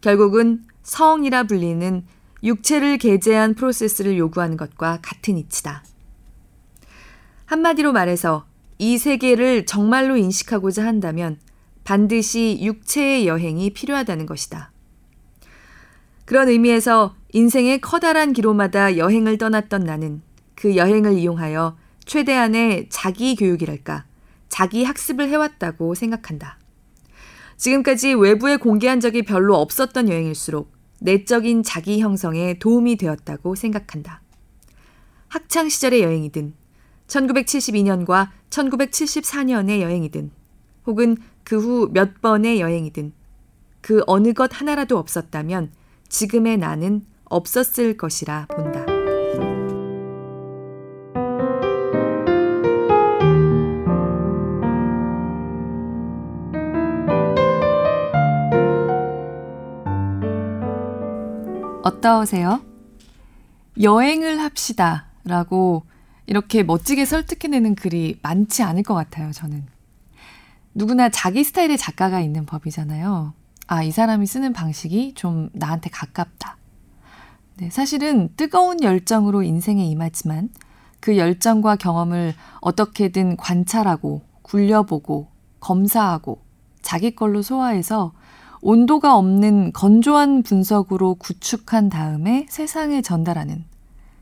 결국은 0.00 0.62
성이라 0.86 1.42
불리는 1.42 2.06
육체를 2.44 2.98
게재한 2.98 3.54
프로세스를 3.54 4.16
요구하는 4.18 4.56
것과 4.56 5.00
같은 5.02 5.36
이치다. 5.36 5.82
한마디로 7.46 7.92
말해서 7.92 8.46
이 8.78 8.96
세계를 8.96 9.66
정말로 9.66 10.16
인식하고자 10.16 10.86
한다면 10.86 11.40
반드시 11.82 12.60
육체의 12.62 13.26
여행이 13.26 13.70
필요하다는 13.70 14.26
것이다. 14.26 14.70
그런 16.24 16.48
의미에서 16.48 17.16
인생의 17.32 17.80
커다란 17.80 18.32
기로마다 18.32 18.96
여행을 18.96 19.38
떠났던 19.38 19.82
나는 19.82 20.22
그 20.54 20.76
여행을 20.76 21.14
이용하여 21.14 21.76
최대한의 22.04 22.86
자기 22.90 23.34
교육이랄까, 23.34 24.04
자기 24.48 24.84
학습을 24.84 25.28
해왔다고 25.30 25.96
생각한다. 25.96 26.60
지금까지 27.56 28.14
외부에 28.14 28.56
공개한 28.56 29.00
적이 29.00 29.22
별로 29.22 29.56
없었던 29.56 30.08
여행일수록 30.08 30.75
내적인 31.00 31.62
자기 31.62 32.00
형성에 32.00 32.58
도움이 32.58 32.96
되었다고 32.96 33.54
생각한다. 33.54 34.22
학창 35.28 35.68
시절의 35.68 36.02
여행이든 36.02 36.54
1972년과 37.06 38.30
1974년의 38.50 39.80
여행이든 39.80 40.30
혹은 40.86 41.16
그 41.44 41.56
후 41.56 41.88
몇 41.92 42.20
번의 42.20 42.60
여행이든 42.60 43.12
그 43.80 44.02
어느 44.06 44.32
것 44.32 44.50
하나라도 44.60 44.98
없었다면 44.98 45.70
지금의 46.08 46.58
나는 46.58 47.02
없었을 47.24 47.96
것이라 47.96 48.46
본다. 48.50 48.95
어떠세요? 61.86 62.62
여행을 63.80 64.40
합시다 64.40 65.06
라고 65.22 65.84
이렇게 66.26 66.64
멋지게 66.64 67.04
설득해내는 67.04 67.76
글이 67.76 68.18
많지 68.22 68.64
않을 68.64 68.82
것 68.82 68.94
같아요, 68.94 69.30
저는. 69.30 69.64
누구나 70.74 71.08
자기 71.10 71.44
스타일의 71.44 71.78
작가가 71.78 72.20
있는 72.20 72.44
법이잖아요. 72.44 73.34
아, 73.68 73.82
이 73.84 73.92
사람이 73.92 74.26
쓰는 74.26 74.52
방식이 74.52 75.14
좀 75.14 75.48
나한테 75.52 75.88
가깝다. 75.90 76.56
네, 77.58 77.70
사실은 77.70 78.30
뜨거운 78.36 78.82
열정으로 78.82 79.44
인생에 79.44 79.84
임하지만 79.84 80.48
그 80.98 81.16
열정과 81.16 81.76
경험을 81.76 82.34
어떻게든 82.62 83.36
관찰하고 83.36 84.22
굴려보고 84.42 85.28
검사하고 85.60 86.42
자기 86.82 87.14
걸로 87.14 87.42
소화해서 87.42 88.12
온도가 88.60 89.16
없는 89.16 89.72
건조한 89.72 90.42
분석으로 90.42 91.14
구축한 91.16 91.88
다음에 91.88 92.46
세상에 92.48 93.02
전달하는 93.02 93.64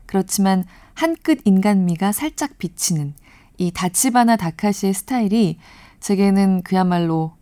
그렇지만 0.05 0.65
한 0.95 1.15
끗 1.21 1.39
인간미가 1.43 2.11
살짝 2.13 2.57
비치는 2.57 3.13
이 3.57 3.71
다치바나 3.71 4.37
다카시의 4.37 4.93
스타일이 4.93 5.57
제게는 5.99 6.63
그야말로 6.63 7.33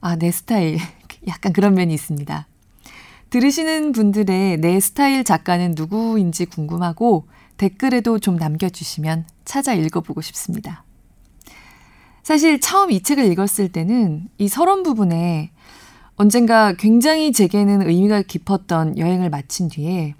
아, 0.00 0.16
내 0.16 0.30
스타일. 0.30 0.78
약간 1.26 1.52
그런 1.52 1.74
면이 1.74 1.92
있습니다. 1.94 2.46
들으시는 3.30 3.92
분들의 3.92 4.58
내 4.58 4.80
스타일 4.80 5.24
작가는 5.24 5.72
누구인지 5.76 6.46
궁금하고 6.46 7.26
댓글에도 7.56 8.18
좀 8.18 8.36
남겨주시면 8.36 9.26
찾아 9.44 9.74
읽어보고 9.74 10.20
싶습니다. 10.20 10.84
사실 12.22 12.60
처음 12.60 12.90
이 12.90 13.02
책을 13.02 13.24
읽었을 13.32 13.70
때는 13.72 14.28
이 14.38 14.48
서론 14.48 14.82
부분에 14.82 15.50
언젠가 16.20 16.72
굉장히 16.72 17.30
제게는 17.30 17.88
의미가 17.88 18.22
깊었던 18.22 18.98
여행을 18.98 19.30
마친 19.30 19.68
뒤에 19.68 20.16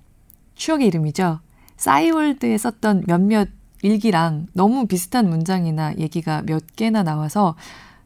추억의 0.54 0.86
이름이죠. 0.86 1.40
싸이월드에 1.76 2.56
썼던 2.56 3.02
몇몇 3.08 3.48
일기랑 3.82 4.46
너무 4.52 4.86
비슷한 4.86 5.28
문장이나 5.28 5.96
얘기가 5.96 6.42
몇 6.46 6.62
개나 6.76 7.02
나와서 7.02 7.56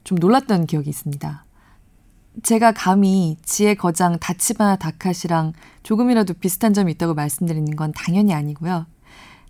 좀 0.05 0.17
놀랐던 0.17 0.65
기억이 0.65 0.89
있습니다. 0.89 1.45
제가 2.43 2.73
감히 2.73 3.37
지혜 3.45 3.75
거장 3.75 4.19
다치바나 4.19 4.77
다카시랑 4.77 5.53
조금이라도 5.83 6.33
비슷한 6.33 6.73
점이 6.73 6.93
있다고 6.93 7.13
말씀드리는 7.13 7.77
건 7.77 7.93
당연히 7.95 8.33
아니고요. 8.33 8.87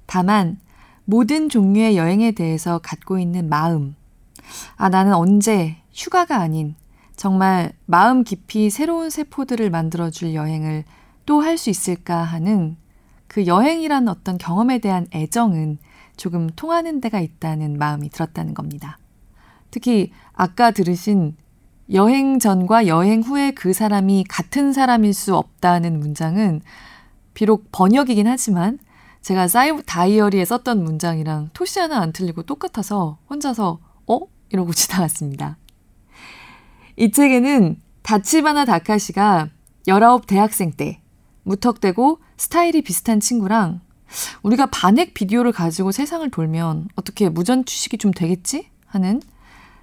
다만 0.07 0.59
모든 1.05 1.49
종류의 1.49 1.97
여행에 1.97 2.33
대해서 2.33 2.81
갖고 2.81 3.21
있는 3.21 3.49
마음. 3.49 3.95
아, 4.75 4.89
나는 4.89 5.15
언제 5.15 5.77
휴가가 5.93 6.39
아닌 6.39 6.75
정말 7.17 7.73
마음 7.87 8.25
깊이 8.25 8.71
새로운 8.71 9.11
세포들을 9.11 9.71
만들어줄 9.71 10.35
여행을 10.35 10.85
또 11.27 11.41
할 11.43 11.57
수 11.57 11.71
있을까 11.71 12.23
하는 12.23 12.77
그 13.29 13.47
여행이란 13.47 14.09
어떤 14.09 14.39
경험에 14.39 14.79
대한 14.79 15.07
애정은 15.15 15.79
조금 16.17 16.49
통하는 16.55 17.01
데가 17.01 17.21
있다는 17.21 17.79
마음이 17.79 18.11
들었다는 18.11 18.55
겁니다. 18.55 18.99
특히 19.71 20.11
아까 20.35 20.71
들으신 20.71 21.37
여행 21.93 22.39
전과 22.39 22.87
여행 22.87 23.23
후에 23.23 23.53
그 23.53 23.73
사람이 23.73 24.25
같은 24.29 24.73
사람일 24.73 25.15
수 25.15 25.37
없다는 25.37 25.99
문장은 25.99 26.61
비록 27.35 27.69
번역이긴 27.73 28.27
하지만 28.27 28.79
제가 29.23 29.49
사이브 29.49 29.83
다이어리에 29.85 30.45
썼던 30.45 30.83
문장이랑 30.85 31.51
토시 31.55 31.79
하나 31.79 32.01
안 32.01 32.13
틀리고 32.13 32.43
똑같아서 32.43 33.19
혼자서 33.31 33.79
어? 34.07 34.21
이러고 34.51 34.73
지나갔습니다. 34.75 35.57
이 36.97 37.11
책에는 37.11 37.77
다치바나 38.03 38.65
다카시가 38.65 39.49
19 39.87 40.27
대학생 40.27 40.73
때 40.73 41.01
무턱대고 41.45 42.21
스타일이 42.37 42.83
비슷한 42.83 43.21
친구랑 43.21 43.81
우리가 44.43 44.67
반액 44.67 45.15
비디오를 45.15 45.53
가지고 45.53 45.93
세상을 45.93 46.29
돌면 46.31 46.89
어떻게 46.97 47.29
무전 47.29 47.65
취식이 47.65 47.99
좀 47.99 48.11
되겠지? 48.11 48.69
하는 48.87 49.23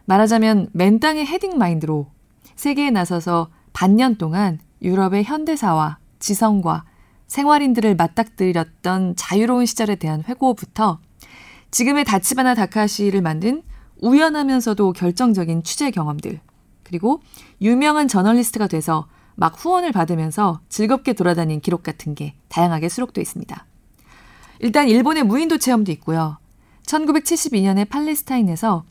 말하자면 0.05 0.69
맨땅의 0.73 1.25
헤딩 1.25 1.57
마인드로 1.57 2.07
세계에 2.55 2.91
나서서 2.91 3.49
반년 3.73 4.15
동안 4.15 4.59
유럽의 4.81 5.23
현대사와 5.23 5.97
지성과 6.19 6.85
생활인들을 7.27 7.95
맞닥뜨렸던 7.95 9.15
자유로운 9.15 9.65
시절에 9.65 9.95
대한 9.95 10.23
회고부터 10.27 10.99
지금의 11.71 12.05
다치바나 12.05 12.55
다카시를 12.55 13.21
만든 13.21 13.63
우연하면서도 14.01 14.93
결정적인 14.93 15.63
취재 15.63 15.91
경험들, 15.91 16.39
그리고 16.89 17.21
유명한 17.61 18.07
저널리스트가 18.07 18.67
돼서 18.67 19.07
막 19.35 19.53
후원을 19.55 19.91
받으면서 19.91 20.59
즐겁게 20.69 21.13
돌아다닌 21.13 21.61
기록 21.61 21.83
같은 21.83 22.15
게 22.15 22.33
다양하게 22.49 22.89
수록되어 22.89 23.21
있습니다. 23.21 23.65
일단 24.59 24.89
일본의 24.89 25.23
무인도 25.23 25.59
체험도 25.59 25.91
있고요. 25.93 26.37
1972년에 26.87 27.87
팔레스타인에서 27.87 28.83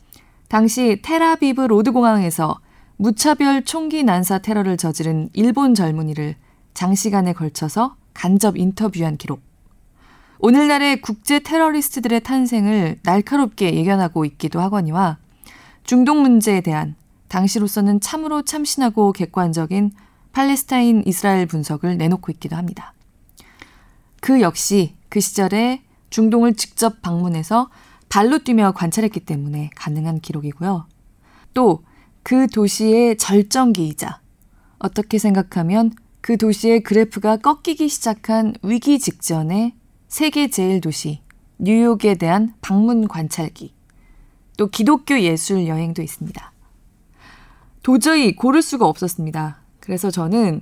당시 0.47 1.01
텔아비브 1.03 1.61
로드 1.61 1.91
공항에서 1.91 2.59
무차별 2.95 3.63
총기 3.63 4.03
난사 4.03 4.39
테러를 4.39 4.77
저지른 4.77 5.29
일본 5.33 5.75
젊은이를 5.75 6.35
장시간에 6.73 7.33
걸쳐서 7.33 7.95
간접 8.13 8.57
인터뷰한 8.57 9.17
기록. 9.17 9.41
오늘날의 10.39 11.01
국제 11.01 11.39
테러리스트들의 11.39 12.21
탄생을 12.21 12.99
날카롭게 13.03 13.75
예견하고 13.75 14.23
있기도 14.23 14.61
하거니와 14.61 15.17
중동 15.83 16.21
문제에 16.21 16.61
대한 16.61 16.95
당시로서는 17.29 18.01
참으로 18.01 18.41
참신하고 18.41 19.13
객관적인 19.13 19.91
팔레스타인 20.33 21.03
이스라엘 21.05 21.45
분석을 21.45 21.97
내놓고 21.97 22.31
있기도 22.33 22.55
합니다. 22.55 22.93
그 24.21 24.41
역시 24.41 24.95
그 25.07 25.19
시절에 25.19 25.81
중동을 26.09 26.55
직접 26.55 27.01
방문해서 27.01 27.69
발로 28.09 28.39
뛰며 28.39 28.73
관찰했기 28.73 29.21
때문에 29.21 29.69
가능한 29.75 30.19
기록이고요. 30.19 30.87
또 31.53 31.83
그 32.23 32.47
도시의 32.47 33.17
절정기이자 33.17 34.21
어떻게 34.77 35.17
생각하면 35.17 35.91
그 36.21 36.37
도시의 36.37 36.83
그래프가 36.83 37.37
꺾이기 37.37 37.89
시작한 37.89 38.53
위기 38.61 38.99
직전에 38.99 39.73
세계 40.07 40.49
제일 40.49 40.81
도시 40.81 41.21
뉴욕에 41.57 42.15
대한 42.15 42.53
방문 42.61 43.07
관찰기, 43.07 43.73
또 44.57 44.67
기독교 44.67 45.19
예술 45.19 45.67
여행도 45.67 46.01
있습니다. 46.01 46.51
도저히 47.89 48.35
고를 48.35 48.61
수가 48.61 48.85
없었습니다. 48.85 49.61
그래서 49.79 50.11
저는 50.11 50.61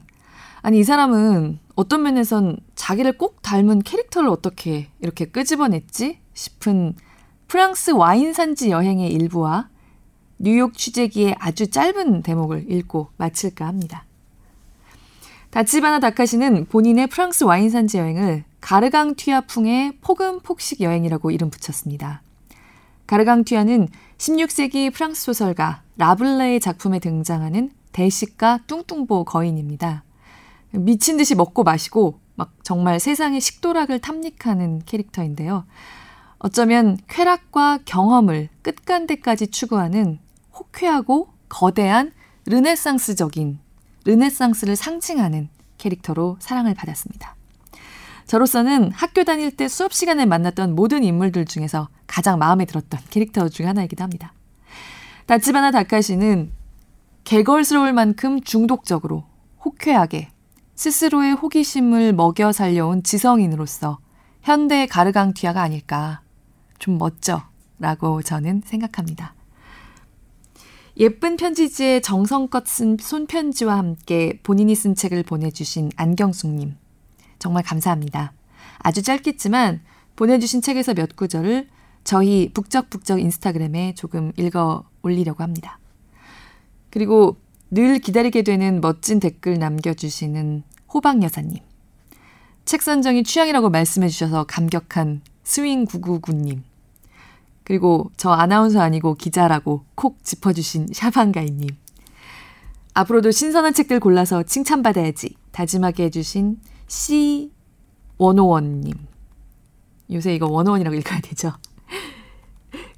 아니 0.61 0.79
이 0.79 0.83
사람은 0.85 1.59
어떤 1.75 2.03
면에선 2.03 2.55
자기를 2.73 3.17
꼭 3.17 3.41
닮은 3.41 3.81
캐릭터를 3.81 4.29
어떻게 4.29 4.87
이렇게 5.01 5.25
끄집어냈지 5.25 6.19
싶은 6.33 6.93
프랑스 7.49 7.91
와인 7.91 8.31
산지 8.31 8.69
여행의 8.69 9.11
일부와 9.11 9.67
뉴욕 10.37 10.73
취재기의 10.73 11.35
아주 11.37 11.69
짧은 11.69 12.21
대목을 12.21 12.71
읽고 12.71 13.09
마칠까 13.17 13.67
합니다. 13.67 14.05
다치바나 15.49 15.99
다카시는 15.99 16.67
본인의 16.67 17.07
프랑스 17.07 17.43
와인 17.43 17.69
산지 17.69 17.97
여행을 17.97 18.45
가르강 18.61 19.15
튀아풍의 19.15 19.97
폭음 19.99 20.39
폭식 20.39 20.79
여행이라고 20.79 21.31
이름 21.31 21.49
붙였습니다. 21.49 22.21
가르강 23.05 23.43
튀아는 23.43 23.89
16세기 24.17 24.93
프랑스 24.93 25.25
소설가 25.25 25.83
라블레의 25.97 26.59
작품에 26.59 26.99
등장하는 26.99 27.71
대식가 27.91 28.59
뚱뚱보 28.67 29.25
거인입니다. 29.25 30.03
미친 30.71 31.17
듯이 31.17 31.35
먹고 31.35 31.63
마시고 31.63 32.19
막 32.35 32.53
정말 32.63 32.99
세상의 32.99 33.41
식도락을 33.41 33.99
탐닉하는 33.99 34.83
캐릭터인데요. 34.85 35.65
어쩌면 36.39 36.97
쾌락과 37.07 37.79
경험을 37.85 38.49
끝간데까지 38.61 39.47
추구하는 39.47 40.19
호쾌하고 40.53 41.29
거대한 41.49 42.11
르네상스적인 42.45 43.59
르네상스를 44.05 44.75
상징하는 44.75 45.49
캐릭터로 45.77 46.37
사랑을 46.39 46.75
받았습니다. 46.75 47.35
저로서는 48.27 48.91
학교 48.91 49.23
다닐 49.23 49.51
때 49.55 49.67
수업 49.67 49.93
시간에 49.93 50.25
만났던 50.25 50.75
모든 50.75 51.03
인물들 51.03 51.45
중에서 51.45 51.89
가장 52.05 52.37
마음에 52.37 52.65
들었던 52.65 52.99
캐릭터 53.09 53.49
중 53.49 53.67
하나이기도 53.67 54.03
합니다. 54.03 54.33
다치바나 55.27 55.71
다카시는 55.71 56.53
개걸스러울 57.25 57.91
만큼 57.91 58.39
중독적으로 58.41 59.25
호쾌하게 59.63 60.29
스스로의 60.75 61.33
호기심을 61.33 62.13
먹여 62.13 62.53
살려온 62.53 63.03
지성인으로서 63.03 63.99
현대 64.41 64.85
가르강튀아가 64.85 65.61
아닐까 65.61 66.21
좀 66.79 66.97
멋져 66.97 67.43
라고 67.77 68.21
저는 68.21 68.61
생각합니다. 68.63 69.35
예쁜 70.95 71.35
편지지에 71.35 71.99
정성껏 71.99 72.65
쓴 72.65 72.95
손편지와 72.97 73.77
함께 73.77 74.39
본인이 74.43 74.73
쓴 74.75 74.95
책을 74.95 75.23
보내주신 75.23 75.91
안경숙님. 75.97 76.77
정말 77.37 77.63
감사합니다. 77.63 78.31
아주 78.79 79.01
짧겠지만 79.01 79.81
보내주신 80.15 80.61
책에서 80.61 80.93
몇 80.93 81.17
구절을 81.17 81.67
저희 82.07 82.49
북적북적 82.53 83.19
인스타그램에 83.19 83.93
조금 83.93 84.31
읽어 84.37 84.85
올리려고 85.01 85.43
합니다. 85.43 85.77
그리고 86.89 87.35
늘 87.69 87.99
기다리게 87.99 88.43
되는 88.43 88.79
멋진 88.79 89.19
댓글 89.19 89.59
남겨주시는 89.59 90.63
호박 90.93 91.21
여사님. 91.21 91.57
책 92.63 92.81
선정이 92.81 93.25
취향이라고 93.25 93.69
말씀해 93.69 94.07
주셔서 94.07 94.45
감격한 94.45 95.19
스윙999님. 95.43 96.61
그리고 97.65 98.09
저 98.15 98.29
아나운서 98.29 98.79
아니고 98.79 99.15
기자라고 99.15 99.83
콕 99.95 100.23
짚어주신 100.23 100.87
샤방가이님. 100.93 101.67
앞으로도 102.93 103.31
신선한 103.31 103.73
책들 103.73 103.99
골라서 103.99 104.43
칭찬받아야지 104.43 105.35
다짐하게 105.51 106.05
해주신 106.05 106.61
C101님. 106.87 108.95
요새 110.13 110.33
이거 110.33 110.47
원어원이라고 110.47 110.95
읽어야 110.95 111.19
되죠. 111.19 111.51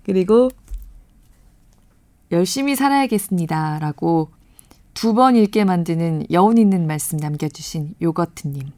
그리고 0.09 0.49
열심히 2.31 2.75
살아야겠습니다. 2.75 3.77
라고 3.77 4.31
두 4.95 5.13
번 5.13 5.35
읽게 5.35 5.65
만드는 5.65 6.25
여운 6.31 6.57
있는 6.57 6.87
말씀 6.87 7.17
남겨주신 7.17 7.93
요거트님. 8.01 8.71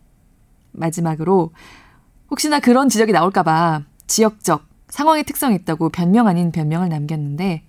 마지막으로 0.73 1.51
혹시나 2.29 2.59
그런 2.59 2.89
지적이 2.89 3.13
나올까봐 3.13 3.83
지역적 4.07 4.65
상황의 4.89 5.23
특성이 5.23 5.55
있다고 5.55 5.87
변명 5.87 6.27
아닌 6.27 6.51
변명을 6.51 6.89
남겼는데 6.89 7.63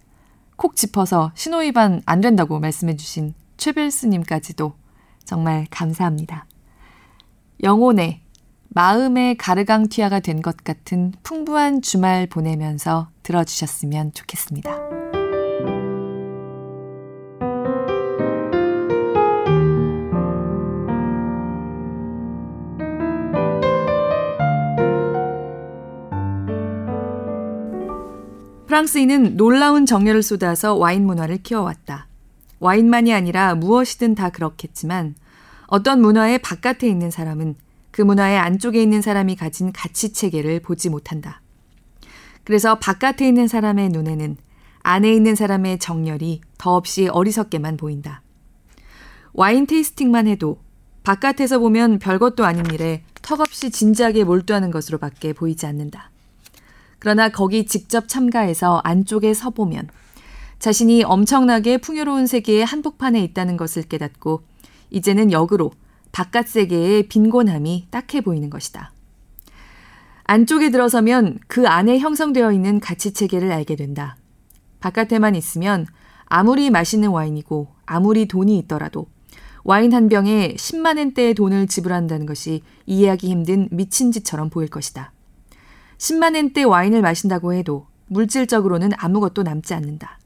콕 0.56 0.74
짚어서 0.74 1.30
신호위반 1.36 2.02
안 2.04 2.20
된다고 2.20 2.58
말씀해 2.58 2.96
주신 2.96 3.32
최별스님까지도 3.58 4.72
정말 5.24 5.68
감사합니다. 5.70 6.46
영혼의 7.62 8.22
마음의 8.70 9.36
가르강 9.36 9.88
튀아가 9.88 10.18
된 10.18 10.42
것 10.42 10.56
같은 10.64 11.12
풍부한 11.22 11.80
주말 11.80 12.26
보내면서 12.26 13.11
들어주셨으면 13.22 14.12
좋겠습니다. 14.12 15.02
프랑스인은 28.72 29.36
놀라운 29.36 29.84
정열을 29.84 30.22
쏟아서 30.22 30.74
와인 30.74 31.04
문화를 31.04 31.42
키워왔다. 31.42 32.08
와인만이 32.58 33.12
아니라 33.12 33.54
무엇이든 33.54 34.14
다 34.14 34.30
그렇겠지만 34.30 35.14
어떤 35.66 36.00
문화의 36.00 36.38
바깥에 36.40 36.88
있는 36.88 37.10
사람은 37.10 37.56
그 37.90 38.00
문화의 38.00 38.38
안쪽에 38.38 38.82
있는 38.82 39.02
사람이 39.02 39.36
가진 39.36 39.72
가치 39.72 40.14
체계를 40.14 40.60
보지 40.60 40.88
못한다. 40.88 41.41
그래서 42.44 42.78
바깥에 42.78 43.26
있는 43.26 43.48
사람의 43.48 43.90
눈에는 43.90 44.36
안에 44.82 45.12
있는 45.12 45.34
사람의 45.34 45.78
정열이 45.78 46.40
더없이 46.58 47.08
어리석게만 47.08 47.76
보인다. 47.76 48.22
와인 49.32 49.66
테이스팅만 49.66 50.26
해도 50.26 50.58
바깥에서 51.04 51.58
보면 51.58 51.98
별것도 51.98 52.44
아닌 52.44 52.66
일에 52.66 53.02
턱없이 53.22 53.70
진지하게 53.70 54.24
몰두하는 54.24 54.70
것으로밖에 54.70 55.32
보이지 55.32 55.66
않는다. 55.66 56.10
그러나 56.98 57.28
거기 57.28 57.66
직접 57.66 58.08
참가해서 58.08 58.80
안쪽에 58.84 59.34
서보면 59.34 59.88
자신이 60.58 61.02
엄청나게 61.02 61.78
풍요로운 61.78 62.26
세계의 62.26 62.64
한복판에 62.64 63.20
있다는 63.24 63.56
것을 63.56 63.82
깨닫고 63.82 64.42
이제는 64.90 65.32
역으로 65.32 65.72
바깥 66.12 66.46
세계의 66.46 67.08
빈곤함이 67.08 67.88
딱해 67.90 68.20
보이는 68.20 68.50
것이다. 68.50 68.91
안쪽에 70.32 70.70
들어서면 70.70 71.40
그 71.46 71.68
안에 71.68 71.98
형성되어 71.98 72.52
있는 72.52 72.80
가치 72.80 73.12
체계를 73.12 73.52
알게 73.52 73.76
된다. 73.76 74.16
바깥에만 74.80 75.34
있으면 75.34 75.86
아무리 76.24 76.70
맛있는 76.70 77.10
와인이고 77.10 77.68
아무리 77.84 78.26
돈이 78.26 78.56
있더라도 78.60 79.08
와인 79.62 79.92
한 79.92 80.08
병에 80.08 80.54
10만 80.56 80.96
엔대의 80.96 81.34
돈을 81.34 81.66
지불한다는 81.66 82.24
것이 82.24 82.62
이해하기 82.86 83.28
힘든 83.28 83.68
미친 83.70 84.10
짓처럼 84.10 84.48
보일 84.48 84.68
것이다. 84.68 85.12
10만 85.98 86.34
엔대 86.34 86.62
와인을 86.62 87.02
마신다고 87.02 87.52
해도 87.52 87.86
물질적으로는 88.06 88.92
아무것도 88.96 89.42
남지 89.42 89.74
않는다. 89.74 90.18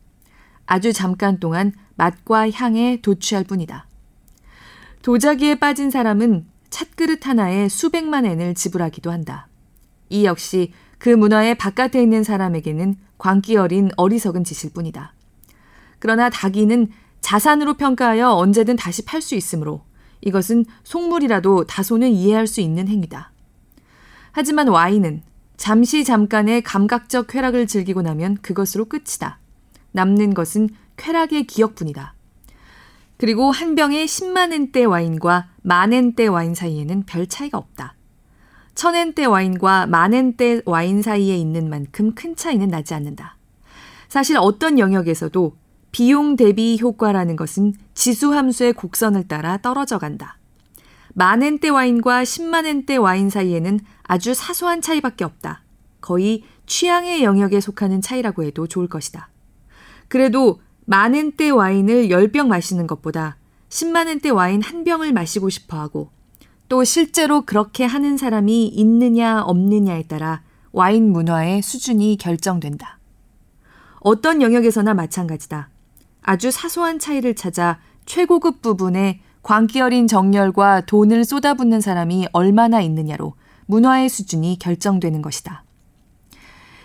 아주 0.66 0.92
잠깐 0.92 1.40
동안 1.40 1.72
맛과 1.96 2.52
향에 2.52 3.00
도취할 3.02 3.42
뿐이다. 3.42 3.88
도자기에 5.02 5.56
빠진 5.56 5.90
사람은 5.90 6.46
찻그릇 6.70 7.26
하나에 7.26 7.68
수백만 7.68 8.24
엔을 8.24 8.54
지불하기도 8.54 9.10
한다. 9.10 9.48
이 10.08 10.24
역시 10.24 10.72
그 10.98 11.08
문화의 11.08 11.56
바깥에 11.56 12.02
있는 12.02 12.24
사람에게는 12.24 12.96
광기 13.18 13.56
어린 13.56 13.90
어리석은 13.96 14.44
짓일 14.44 14.72
뿐이다. 14.72 15.14
그러나 15.98 16.30
닭이는 16.30 16.88
자산으로 17.20 17.74
평가하여 17.74 18.30
언제든 18.30 18.76
다시 18.76 19.04
팔 19.04 19.20
수 19.20 19.34
있으므로 19.34 19.82
이것은 20.20 20.64
속물이라도 20.84 21.64
다소는 21.64 22.10
이해할 22.10 22.46
수 22.46 22.60
있는 22.60 22.88
행위다. 22.88 23.32
하지만 24.32 24.68
와인은 24.68 25.22
잠시 25.56 26.04
잠깐의 26.04 26.62
감각적 26.62 27.26
쾌락을 27.26 27.66
즐기고 27.66 28.02
나면 28.02 28.36
그것으로 28.42 28.84
끝이다. 28.84 29.38
남는 29.92 30.34
것은 30.34 30.68
쾌락의 30.96 31.44
기억뿐이다. 31.44 32.14
그리고 33.16 33.50
한 33.50 33.74
병의 33.74 34.06
10만엔대 34.06 34.88
와인과 34.88 35.48
만엔대 35.62 36.26
와인 36.26 36.54
사이에는 36.54 37.04
별 37.06 37.26
차이가 37.26 37.58
없다. 37.58 37.95
천엔대 38.76 39.24
와인과 39.24 39.86
만엔대 39.86 40.60
와인 40.66 41.00
사이에 41.00 41.34
있는 41.34 41.70
만큼 41.70 42.14
큰 42.14 42.36
차이는 42.36 42.68
나지 42.68 42.92
않는다. 42.92 43.38
사실 44.06 44.36
어떤 44.36 44.78
영역에서도 44.78 45.56
비용 45.92 46.36
대비 46.36 46.78
효과라는 46.78 47.36
것은 47.36 47.72
지수 47.94 48.34
함수의 48.34 48.74
곡선을 48.74 49.28
따라 49.28 49.56
떨어져 49.56 49.98
간다. 49.98 50.38
만엔대 51.14 51.70
와인과 51.70 52.24
10만엔대 52.24 53.00
와인 53.00 53.30
사이에는 53.30 53.80
아주 54.02 54.34
사소한 54.34 54.82
차이밖에 54.82 55.24
없다. 55.24 55.62
거의 56.02 56.44
취향의 56.66 57.24
영역에 57.24 57.60
속하는 57.60 58.02
차이라고 58.02 58.44
해도 58.44 58.66
좋을 58.66 58.88
것이다. 58.88 59.30
그래도 60.08 60.60
만엔대 60.84 61.48
와인을 61.48 62.08
10병 62.08 62.48
마시는 62.48 62.86
것보다 62.86 63.38
10만엔대 63.70 64.34
와인 64.34 64.60
한 64.60 64.84
병을 64.84 65.14
마시고 65.14 65.48
싶어 65.48 65.80
하고 65.80 66.10
또 66.68 66.82
실제로 66.84 67.42
그렇게 67.42 67.84
하는 67.84 68.16
사람이 68.16 68.66
있느냐 68.66 69.42
없느냐에 69.42 70.04
따라 70.04 70.42
와인 70.72 71.12
문화의 71.12 71.62
수준이 71.62 72.16
결정된다. 72.18 72.98
어떤 74.00 74.42
영역에서나 74.42 74.94
마찬가지다. 74.94 75.68
아주 76.22 76.50
사소한 76.50 76.98
차이를 76.98 77.34
찾아 77.34 77.78
최고급 78.04 78.62
부분에 78.62 79.20
광기 79.42 79.80
어린 79.80 80.08
정열과 80.08 80.86
돈을 80.86 81.24
쏟아붓는 81.24 81.80
사람이 81.80 82.28
얼마나 82.32 82.80
있느냐로 82.80 83.34
문화의 83.66 84.08
수준이 84.08 84.58
결정되는 84.58 85.22
것이다. 85.22 85.64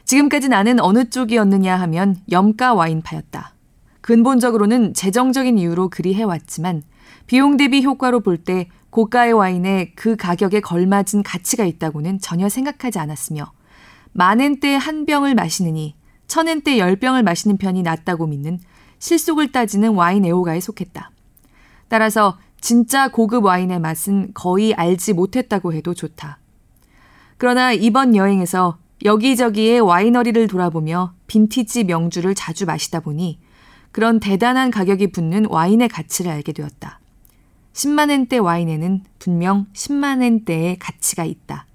지금까지 0.05 0.49
나는 0.49 0.79
어느 0.79 1.09
쪽이었느냐 1.09 1.75
하면 1.75 2.17
염가 2.31 2.75
와인파였다. 2.75 3.53
근본적으로는 4.01 4.93
재정적인 4.93 5.57
이유로 5.57 5.89
그리 5.89 6.13
해왔지만 6.13 6.83
비용 7.27 7.57
대비 7.57 7.83
효과로 7.83 8.19
볼 8.19 8.37
때 8.37 8.67
고가의 8.91 9.33
와인에 9.33 9.93
그 9.95 10.15
가격에 10.15 10.59
걸맞은 10.59 11.23
가치가 11.23 11.65
있다고는 11.65 12.19
전혀 12.19 12.47
생각하지 12.47 12.99
않았으며 12.99 13.51
만엔대 14.13 14.75
한 14.75 15.05
병을 15.05 15.35
마시느니 15.35 15.95
천엔대 16.27 16.77
열 16.77 16.95
병을 16.95 17.23
마시는 17.23 17.57
편이 17.57 17.83
낫다고 17.83 18.27
믿는 18.27 18.59
실속을 18.99 19.51
따지는 19.51 19.95
와인 19.95 20.23
애호가에 20.23 20.61
속했다. 20.61 21.11
따라서 21.89 22.37
진짜 22.61 23.09
고급 23.09 23.43
와인의 23.43 23.79
맛은 23.79 24.31
거의 24.33 24.73
알지 24.73 25.13
못했다고 25.13 25.73
해도 25.73 25.93
좋다. 25.93 26.37
그러나 27.37 27.73
이번 27.73 28.15
여행에서 28.15 28.77
여기저기의 29.03 29.81
와이너리를 29.81 30.47
돌아보며 30.47 31.13
빈티지 31.27 31.85
명주를 31.85 32.35
자주 32.35 32.65
마시다 32.65 32.99
보니 32.99 33.39
그런 33.91 34.19
대단한 34.19 34.71
가격이 34.71 35.11
붙는 35.11 35.47
와인의 35.49 35.89
가치를 35.89 36.31
알게 36.31 36.53
되었다. 36.53 37.00
10만엔대 37.73 38.43
와인에는 38.43 39.03
분명 39.19 39.67
10만엔대의 39.73 40.77
가치가 40.79 41.23
있다. 41.23 41.65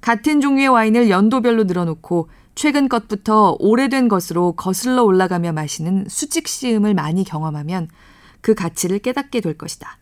같은 0.00 0.40
종류의 0.40 0.68
와인을 0.68 1.10
연도별로 1.10 1.64
늘어놓고 1.64 2.28
최근 2.54 2.88
것부터 2.88 3.56
오래된 3.58 4.08
것으로 4.08 4.52
거슬러 4.52 5.02
올라가며 5.04 5.52
마시는 5.52 6.06
수직 6.08 6.48
시음을 6.48 6.94
많이 6.94 7.24
경험하면 7.24 7.88
그 8.40 8.54
가치를 8.54 8.98
깨닫게 8.98 9.40
될 9.40 9.56
것이다. 9.56 9.98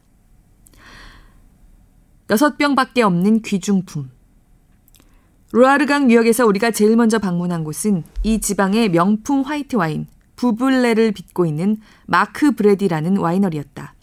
여섯 2.30 2.58
병밖에 2.58 3.02
없는 3.02 3.42
귀중품. 3.42 4.10
루아르강 5.52 6.10
유역에서 6.10 6.46
우리가 6.46 6.70
제일 6.70 6.94
먼저 6.96 7.18
방문한 7.18 7.64
곳은 7.64 8.04
이 8.22 8.40
지방의 8.40 8.90
명품 8.90 9.42
화이트 9.42 9.76
와인 9.76 10.06
부블레를 10.36 11.12
빚고 11.12 11.46
있는 11.46 11.78
마크 12.06 12.52
브레디라는 12.52 13.16
와이너리였다. 13.16 13.94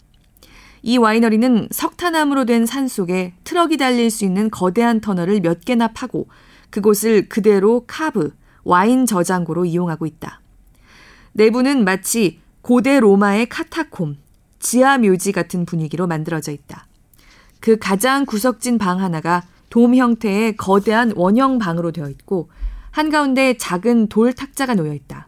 이 0.86 0.98
와이너리는 0.98 1.70
석회암으로 1.72 2.44
된 2.44 2.64
산 2.64 2.86
속에 2.86 3.34
트럭이 3.42 3.76
달릴 3.76 4.08
수 4.08 4.24
있는 4.24 4.50
거대한 4.50 5.00
터널을 5.00 5.40
몇 5.40 5.64
개나 5.64 5.88
파고 5.88 6.28
그곳을 6.70 7.28
그대로 7.28 7.82
카브, 7.88 8.32
와인 8.62 9.04
저장고로 9.04 9.64
이용하고 9.64 10.06
있다. 10.06 10.40
내부는 11.32 11.84
마치 11.84 12.40
고대 12.62 13.00
로마의 13.00 13.48
카타콤, 13.48 14.16
지하 14.60 14.96
묘지 14.98 15.32
같은 15.32 15.66
분위기로 15.66 16.06
만들어져 16.06 16.52
있다. 16.52 16.86
그 17.58 17.78
가장 17.78 18.24
구석진 18.24 18.78
방 18.78 19.00
하나가 19.00 19.42
돔 19.70 19.96
형태의 19.96 20.56
거대한 20.56 21.12
원형 21.16 21.58
방으로 21.58 21.90
되어 21.90 22.08
있고 22.10 22.48
한가운데 22.92 23.56
작은 23.56 24.06
돌 24.06 24.32
탁자가 24.32 24.74
놓여 24.74 24.94
있다. 24.94 25.26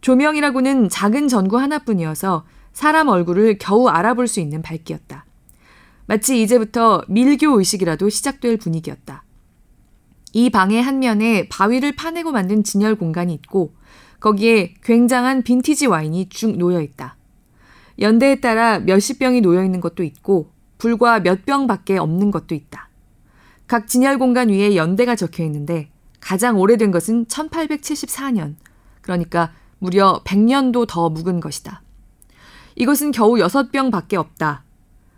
조명이라고는 0.00 0.88
작은 0.88 1.28
전구 1.28 1.60
하나뿐이어서 1.60 2.44
사람 2.74 3.08
얼굴을 3.08 3.56
겨우 3.58 3.88
알아볼 3.88 4.28
수 4.28 4.40
있는 4.40 4.60
밝기였다. 4.60 5.24
마치 6.06 6.42
이제부터 6.42 7.02
밀교 7.08 7.58
의식이라도 7.58 8.10
시작될 8.10 8.58
분위기였다. 8.58 9.24
이 10.32 10.50
방의 10.50 10.82
한 10.82 10.98
면에 10.98 11.48
바위를 11.48 11.94
파내고 11.94 12.32
만든 12.32 12.64
진열 12.64 12.96
공간이 12.96 13.32
있고 13.34 13.72
거기에 14.18 14.74
굉장한 14.82 15.42
빈티지 15.42 15.86
와인이 15.86 16.28
쭉 16.28 16.58
놓여 16.58 16.80
있다. 16.80 17.16
연대에 18.00 18.40
따라 18.40 18.80
몇십 18.80 19.20
병이 19.20 19.40
놓여 19.40 19.64
있는 19.64 19.80
것도 19.80 20.02
있고 20.02 20.50
불과 20.76 21.20
몇 21.20 21.46
병밖에 21.46 21.96
없는 21.96 22.32
것도 22.32 22.56
있다. 22.56 22.90
각 23.68 23.86
진열 23.86 24.18
공간 24.18 24.48
위에 24.48 24.74
연대가 24.74 25.14
적혀 25.14 25.44
있는데 25.44 25.90
가장 26.18 26.58
오래된 26.58 26.90
것은 26.90 27.26
1874년, 27.26 28.56
그러니까 29.00 29.52
무려 29.78 30.22
100년도 30.24 30.88
더 30.88 31.08
묵은 31.08 31.38
것이다. 31.38 31.83
이것은 32.76 33.12
겨우 33.12 33.34
6병 33.34 33.90
밖에 33.90 34.16
없다. 34.16 34.64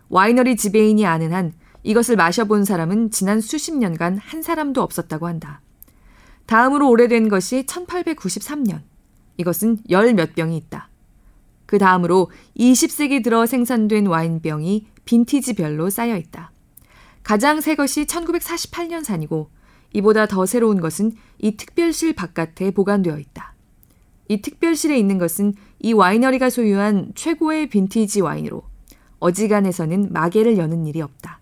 와이너리 0.09 0.55
지배인이 0.55 1.05
아는 1.05 1.33
한 1.33 1.53
이것을 1.83 2.15
마셔본 2.15 2.65
사람은 2.65 3.11
지난 3.11 3.41
수십 3.41 3.75
년간 3.75 4.17
한 4.17 4.41
사람도 4.41 4.81
없었다고 4.81 5.27
한다. 5.27 5.61
다음으로 6.45 6.89
오래된 6.89 7.29
것이 7.29 7.63
1893년. 7.65 8.81
이것은 9.37 9.79
열 9.89 10.13
몇 10.13 10.35
병이 10.35 10.55
있다. 10.57 10.89
그 11.65 11.77
다음으로 11.77 12.31
20세기 12.57 13.23
들어 13.23 13.45
생산된 13.45 14.07
와인병이 14.07 14.87
빈티지별로 15.05 15.89
쌓여 15.89 16.15
있다. 16.15 16.51
가장 17.23 17.59
새 17.59 17.75
것이 17.75 18.05
1948년산이고 18.05 19.47
이보다 19.93 20.27
더 20.27 20.45
새로운 20.45 20.79
것은 20.79 21.11
이 21.39 21.57
특별실 21.57 22.13
바깥에 22.13 22.71
보관되어 22.71 23.19
있다. 23.19 23.53
이 24.29 24.41
특별실에 24.41 24.97
있는 24.97 25.17
것은 25.17 25.53
이 25.79 25.93
와이너리가 25.93 26.49
소유한 26.49 27.11
최고의 27.15 27.69
빈티지 27.69 28.21
와인으로 28.21 28.63
어지간해서는 29.19 30.11
마개를 30.11 30.57
여는 30.57 30.85
일이 30.85 31.01
없다. 31.01 31.39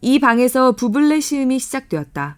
이 0.00 0.18
방에서 0.18 0.72
부블레 0.72 1.20
시음이 1.20 1.58
시작되었다. 1.58 2.36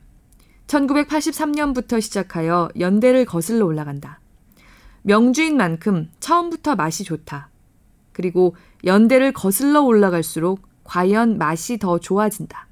1983년부터 0.67 2.01
시작하여 2.01 2.69
연대를 2.79 3.25
거슬러 3.25 3.67
올라간다. 3.67 4.21
명주인 5.03 5.57
만큼 5.57 6.11
처음부터 6.21 6.75
맛이 6.75 7.05
좋다. 7.05 7.51
그리고 8.13 8.57
연대를 8.85 9.33
거슬러 9.33 9.83
올라갈수록 9.83 10.63
과연 10.85 11.39
맛이 11.39 11.79
더 11.79 11.99
좋아진다. 11.99 12.67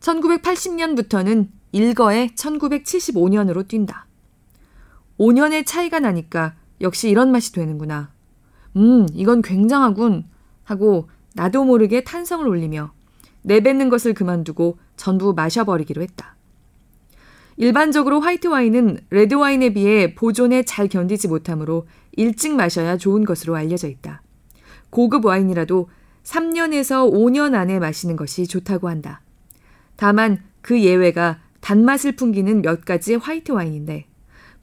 1980년부터는 0.00 1.48
일거에 1.72 2.28
1975년으로 2.36 3.66
뛴다. 3.66 4.06
5년의 5.18 5.64
차이가 5.66 5.98
나니까 5.98 6.54
역시 6.80 7.08
이런 7.08 7.32
맛이 7.32 7.52
되는구나. 7.52 8.10
음, 8.76 9.06
이건 9.14 9.42
굉장하군. 9.42 10.24
하고 10.64 11.08
나도 11.34 11.64
모르게 11.64 12.02
탄성을 12.02 12.46
올리며 12.46 12.92
내뱉는 13.42 13.88
것을 13.88 14.14
그만두고 14.14 14.78
전부 14.96 15.32
마셔버리기로 15.32 16.02
했다. 16.02 16.36
일반적으로 17.56 18.20
화이트 18.20 18.48
와인은 18.48 18.98
레드 19.10 19.34
와인에 19.34 19.72
비해 19.72 20.14
보존에 20.14 20.64
잘 20.64 20.88
견디지 20.88 21.28
못하므로 21.28 21.86
일찍 22.12 22.54
마셔야 22.54 22.96
좋은 22.96 23.24
것으로 23.24 23.54
알려져 23.56 23.88
있다. 23.88 24.22
고급 24.90 25.24
와인이라도 25.24 25.88
3년에서 26.24 27.10
5년 27.10 27.54
안에 27.54 27.78
마시는 27.78 28.16
것이 28.16 28.46
좋다고 28.46 28.88
한다. 28.88 29.22
다만 29.94 30.42
그 30.60 30.80
예외가 30.82 31.38
단맛을 31.60 32.16
풍기는 32.16 32.60
몇 32.62 32.84
가지 32.84 33.14
화이트 33.14 33.52
와인인데 33.52 34.06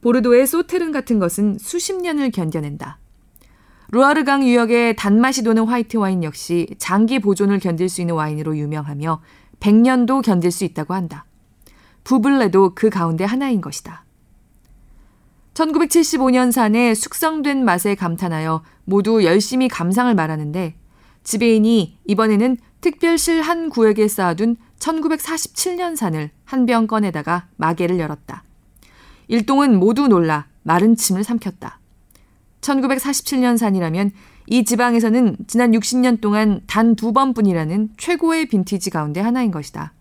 보르도의 0.03 0.45
소테른 0.45 0.91
같은 0.91 1.17
것은 1.17 1.57
수십 1.59 1.95
년을 1.95 2.31
견뎌낸다. 2.31 2.99
루아르강 3.91 4.43
유역의 4.43 4.95
단맛이 4.97 5.43
도는 5.43 5.65
화이트 5.65 5.97
와인 5.97 6.23
역시 6.23 6.67
장기 6.77 7.19
보존을 7.19 7.59
견딜 7.59 7.87
수 7.89 8.01
있는 8.01 8.15
와인으로 8.15 8.57
유명하며 8.57 9.21
100년도 9.59 10.21
견딜 10.23 10.51
수 10.51 10.65
있다고 10.65 10.93
한다. 10.93 11.25
부블레도 12.03 12.73
그 12.75 12.89
가운데 12.89 13.23
하나인 13.23 13.61
것이다. 13.61 14.03
1975년산의 15.53 16.95
숙성된 16.95 17.63
맛에 17.63 17.95
감탄하여 17.95 18.63
모두 18.83 19.23
열심히 19.23 19.67
감상을 19.69 20.13
말하는데 20.13 20.75
지배인이 21.23 21.99
이번에는 22.07 22.57
특별실 22.81 23.41
한 23.41 23.69
구역에 23.69 24.07
쌓아둔 24.07 24.57
1947년산을 24.79 26.31
한 26.43 26.65
병 26.65 26.87
꺼내다가 26.87 27.47
마개를 27.55 27.99
열었다. 27.99 28.43
일동은 29.27 29.79
모두 29.79 30.07
놀라 30.07 30.47
마른 30.63 30.95
침을 30.95 31.23
삼켰다. 31.23 31.79
1947년산이라면 32.61 34.11
이 34.47 34.63
지방에서는 34.65 35.37
지난 35.47 35.71
60년 35.71 36.21
동안 36.21 36.61
단 36.67 36.95
두 36.95 37.13
번뿐이라는 37.13 37.89
최고의 37.97 38.47
빈티지 38.47 38.89
가운데 38.89 39.19
하나인 39.21 39.51
것이다. 39.51 39.93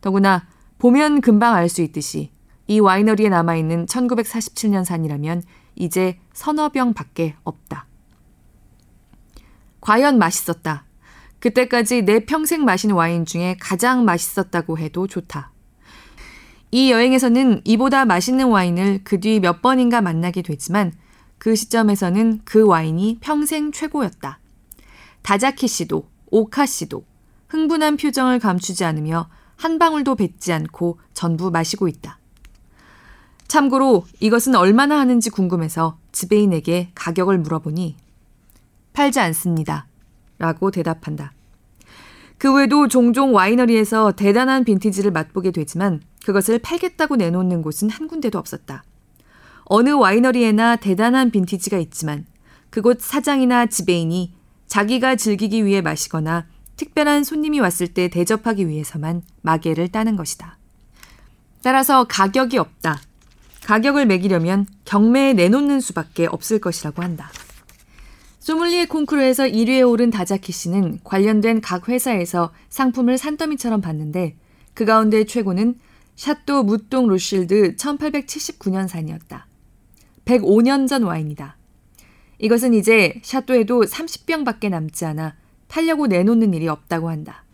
더구나 0.00 0.46
보면 0.78 1.20
금방 1.20 1.54
알 1.54 1.68
수 1.68 1.82
있듯이 1.82 2.30
이 2.66 2.80
와이너리에 2.80 3.28
남아있는 3.28 3.86
1947년산이라면 3.86 5.42
이제 5.76 6.18
서너 6.32 6.70
병 6.70 6.92
밖에 6.92 7.34
없다. 7.44 7.86
과연 9.80 10.18
맛있었다. 10.18 10.84
그때까지 11.38 12.02
내 12.02 12.24
평생 12.24 12.64
마신 12.64 12.92
와인 12.92 13.24
중에 13.26 13.56
가장 13.60 14.04
맛있었다고 14.04 14.78
해도 14.78 15.06
좋다. 15.06 15.51
이 16.74 16.90
여행에서는 16.90 17.60
이보다 17.64 18.04
맛있는 18.06 18.48
와인을 18.48 19.04
그 19.04 19.20
뒤 19.20 19.40
몇 19.40 19.60
번인가 19.60 20.00
만나게 20.00 20.40
되지만 20.42 20.92
그 21.38 21.54
시점에서는 21.54 22.40
그 22.44 22.64
와인이 22.66 23.18
평생 23.20 23.72
최고였다. 23.72 24.38
다자키 25.22 25.68
씨도 25.68 26.08
오카 26.30 26.64
씨도 26.66 27.04
흥분한 27.48 27.98
표정을 27.98 28.38
감추지 28.38 28.84
않으며 28.84 29.28
한 29.56 29.78
방울도 29.78 30.14
뱉지 30.14 30.52
않고 30.52 30.98
전부 31.12 31.50
마시고 31.50 31.88
있다. 31.88 32.18
참고로 33.48 34.06
이것은 34.20 34.54
얼마나 34.54 34.98
하는지 34.98 35.28
궁금해서 35.28 35.98
지배인에게 36.12 36.92
가격을 36.94 37.38
물어보니 37.38 37.96
팔지 38.94 39.20
않습니다. 39.20 39.86
라고 40.38 40.70
대답한다. 40.70 41.32
그 42.42 42.52
외에도 42.52 42.88
종종 42.88 43.36
와이너리에서 43.36 44.10
대단한 44.16 44.64
빈티지를 44.64 45.12
맛보게 45.12 45.52
되지만 45.52 46.02
그것을 46.24 46.58
팔겠다고 46.58 47.14
내놓는 47.14 47.62
곳은 47.62 47.88
한 47.88 48.08
군데도 48.08 48.36
없었다. 48.36 48.82
어느 49.66 49.90
와이너리에나 49.90 50.74
대단한 50.74 51.30
빈티지가 51.30 51.78
있지만 51.78 52.26
그곳 52.68 53.00
사장이나 53.00 53.66
지배인이 53.66 54.34
자기가 54.66 55.14
즐기기 55.14 55.64
위해 55.64 55.82
마시거나 55.82 56.46
특별한 56.74 57.22
손님이 57.22 57.60
왔을 57.60 57.86
때 57.86 58.08
대접하기 58.08 58.66
위해서만 58.66 59.22
마개를 59.42 59.92
따는 59.92 60.16
것이다. 60.16 60.58
따라서 61.62 62.08
가격이 62.08 62.58
없다. 62.58 62.98
가격을 63.66 64.06
매기려면 64.06 64.66
경매에 64.84 65.34
내놓는 65.34 65.78
수밖에 65.78 66.26
없을 66.26 66.58
것이라고 66.58 67.02
한다. 67.02 67.30
소믈리에 68.42 68.86
콩쿠르에서 68.86 69.44
1위에 69.44 69.88
오른 69.88 70.10
다자키 70.10 70.50
씨는 70.50 70.98
관련된 71.04 71.60
각 71.60 71.88
회사에서 71.88 72.52
상품을 72.70 73.16
산더미처럼 73.16 73.80
받는데 73.80 74.34
그 74.74 74.84
가운데 74.84 75.22
최고는 75.22 75.76
샤또 76.16 76.64
무똥 76.64 77.06
로실드 77.06 77.76
1879년산이었다. 77.76 79.44
105년 80.24 80.88
전 80.88 81.04
와인이다. 81.04 81.56
이것은 82.40 82.74
이제 82.74 83.20
château에도 83.22 83.82
30병밖에 83.82 84.70
남지 84.70 85.04
않아 85.04 85.36
팔려고 85.68 86.08
내놓는 86.08 86.52
일이 86.52 86.66
없다고 86.66 87.10
한다. 87.10 87.44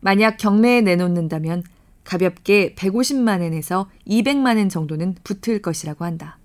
만약 0.00 0.36
경매에 0.36 0.82
내놓는다면 0.82 1.62
가볍게 2.04 2.74
150만엔에서 2.74 3.86
200만엔 4.06 4.68
정도는 4.68 5.14
붙을 5.24 5.62
것이라고 5.62 6.04
한다. 6.04 6.39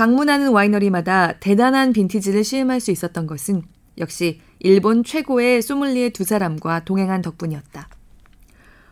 방문하는 0.00 0.52
와이너리마다 0.52 1.34
대단한 1.40 1.92
빈티지를 1.92 2.42
시음할 2.42 2.80
수 2.80 2.90
있었던 2.90 3.26
것은 3.26 3.64
역시 3.98 4.40
일본 4.58 5.04
최고의 5.04 5.60
소믈리에 5.60 6.08
두 6.08 6.24
사람과 6.24 6.86
동행한 6.86 7.20
덕분이었다. 7.20 7.86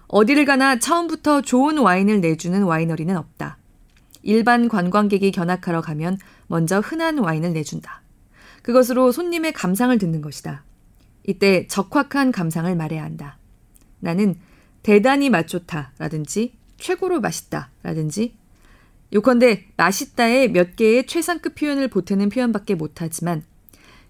어디를 0.08 0.44
가나 0.44 0.78
처음부터 0.78 1.40
좋은 1.40 1.78
와인을 1.78 2.20
내주는 2.20 2.62
와이너리는 2.62 3.16
없다. 3.16 3.56
일반 4.22 4.68
관광객이 4.68 5.30
견학하러 5.32 5.80
가면 5.80 6.18
먼저 6.46 6.78
흔한 6.80 7.16
와인을 7.16 7.54
내준다. 7.54 8.02
그것으로 8.60 9.10
손님의 9.10 9.54
감상을 9.54 9.96
듣는 9.96 10.20
것이다. 10.20 10.62
이때 11.26 11.66
적확한 11.68 12.32
감상을 12.32 12.76
말해야 12.76 13.02
한다. 13.02 13.38
나는 14.00 14.34
대단히 14.82 15.30
맛 15.30 15.48
좋다 15.48 15.92
라든지 15.96 16.58
최고로 16.76 17.22
맛있다 17.22 17.70
라든지 17.82 18.36
요컨대 19.12 19.68
맛있다에 19.76 20.48
몇 20.48 20.76
개의 20.76 21.06
최상급 21.06 21.54
표현을 21.54 21.88
보태는 21.88 22.28
표현밖에 22.28 22.74
못하지만 22.74 23.42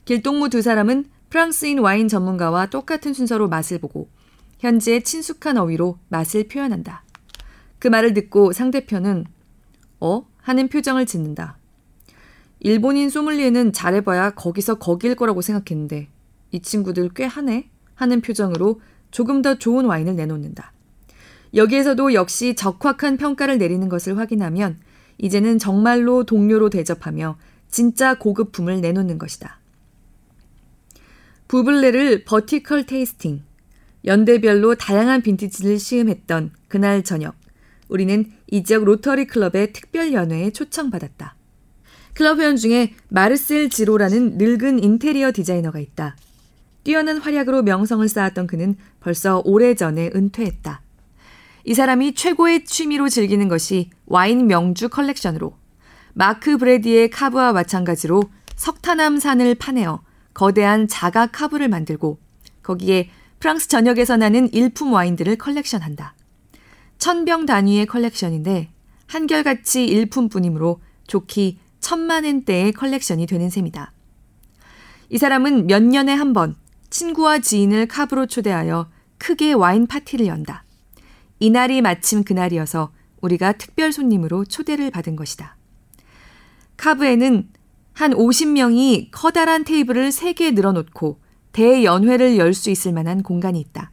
길동무 0.04 0.48
두 0.48 0.60
사람은 0.60 1.04
프랑스인 1.30 1.78
와인 1.78 2.08
전문가와 2.08 2.66
똑같은 2.66 3.12
순서로 3.12 3.48
맛을 3.48 3.78
보고 3.78 4.08
현지의 4.58 5.02
친숙한 5.02 5.56
어휘로 5.56 5.98
맛을 6.08 6.48
표현한다. 6.48 7.04
그 7.78 7.86
말을 7.86 8.14
듣고 8.14 8.52
상대편은 8.52 9.26
어? 10.00 10.26
하는 10.38 10.68
표정을 10.68 11.06
짓는다. 11.06 11.58
일본인 12.60 13.08
소믈리에는 13.08 13.72
잘해봐야 13.72 14.30
거기서 14.30 14.78
거길 14.78 15.14
거라고 15.14 15.42
생각했는데 15.42 16.08
이 16.50 16.60
친구들 16.60 17.10
꽤 17.14 17.24
하네? 17.24 17.68
하는 17.94 18.20
표정으로 18.20 18.80
조금 19.10 19.42
더 19.42 19.58
좋은 19.58 19.84
와인을 19.84 20.16
내놓는다. 20.16 20.72
여기에서도 21.54 22.14
역시 22.14 22.54
적확한 22.54 23.16
평가를 23.16 23.58
내리는 23.58 23.88
것을 23.88 24.18
확인하면 24.18 24.80
이제는 25.18 25.58
정말로 25.58 26.24
동료로 26.24 26.70
대접하며 26.70 27.36
진짜 27.68 28.14
고급품을 28.14 28.80
내놓는 28.80 29.18
것이다. 29.18 29.58
부블레를 31.48 32.24
버티컬 32.24 32.86
테이스팅, 32.86 33.42
연대별로 34.04 34.74
다양한 34.74 35.22
빈티지를 35.22 35.78
시음했던 35.78 36.52
그날 36.68 37.02
저녁, 37.02 37.34
우리는 37.88 38.30
이 38.46 38.62
지역 38.62 38.84
로터리 38.84 39.26
클럽의 39.26 39.72
특별 39.72 40.12
연회에 40.12 40.50
초청받았다. 40.50 41.34
클럽 42.14 42.38
회원 42.38 42.56
중에 42.56 42.94
마르셀 43.08 43.70
지로라는 43.70 44.38
늙은 44.38 44.82
인테리어 44.82 45.32
디자이너가 45.32 45.78
있다. 45.78 46.16
뛰어난 46.84 47.18
활약으로 47.18 47.62
명성을 47.62 48.06
쌓았던 48.08 48.46
그는 48.46 48.76
벌써 49.00 49.42
오래전에 49.44 50.10
은퇴했다. 50.14 50.82
이 51.68 51.74
사람이 51.74 52.14
최고의 52.14 52.64
취미로 52.64 53.10
즐기는 53.10 53.46
것이 53.46 53.90
와인 54.06 54.46
명주 54.46 54.88
컬렉션으로 54.88 55.54
마크 56.14 56.56
브레디의 56.56 57.10
cave와 57.10 57.52
마찬가지로 57.52 58.22
석회암산을 58.56 59.54
파내어 59.56 60.00
거대한 60.32 60.88
자가 60.88 61.26
cave를 61.26 61.68
만들고 61.68 62.18
거기에 62.62 63.10
프랑스 63.38 63.68
전역에서 63.68 64.16
나는 64.16 64.50
일품 64.54 64.94
와인들을 64.94 65.36
컬렉션한다. 65.36 66.14
천병 66.96 67.44
단위의 67.44 67.84
컬렉션인데 67.84 68.70
한결같이 69.06 69.84
일품뿐이므로 69.84 70.80
족히 71.06 71.58
천만 71.80 72.24
엔대의 72.24 72.72
컬렉션이 72.72 73.26
되는 73.26 73.50
셈이다. 73.50 73.92
이 75.10 75.18
사람은 75.18 75.66
몇 75.66 75.82
년에 75.82 76.14
한 76.14 76.32
번 76.32 76.56
친구와 76.88 77.40
지인을 77.40 77.88
카브로 77.88 78.24
초대하여 78.24 78.88
크게 79.18 79.52
와인 79.52 79.86
파티를 79.86 80.26
연다. 80.28 80.64
이날이 81.38 81.80
마침 81.82 82.24
그날이어서 82.24 82.92
우리가 83.20 83.52
특별 83.52 83.92
손님으로 83.92 84.44
초대를 84.44 84.90
받은 84.90 85.16
것이다. 85.16 85.56
카브에는 86.76 87.48
한 87.92 88.12
50명이 88.12 89.08
커다란 89.10 89.64
테이블을 89.64 90.10
3개 90.10 90.54
늘어놓고 90.54 91.20
대연회를 91.52 92.36
열 92.38 92.54
수 92.54 92.70
있을 92.70 92.92
만한 92.92 93.22
공간이 93.22 93.58
있다. 93.60 93.90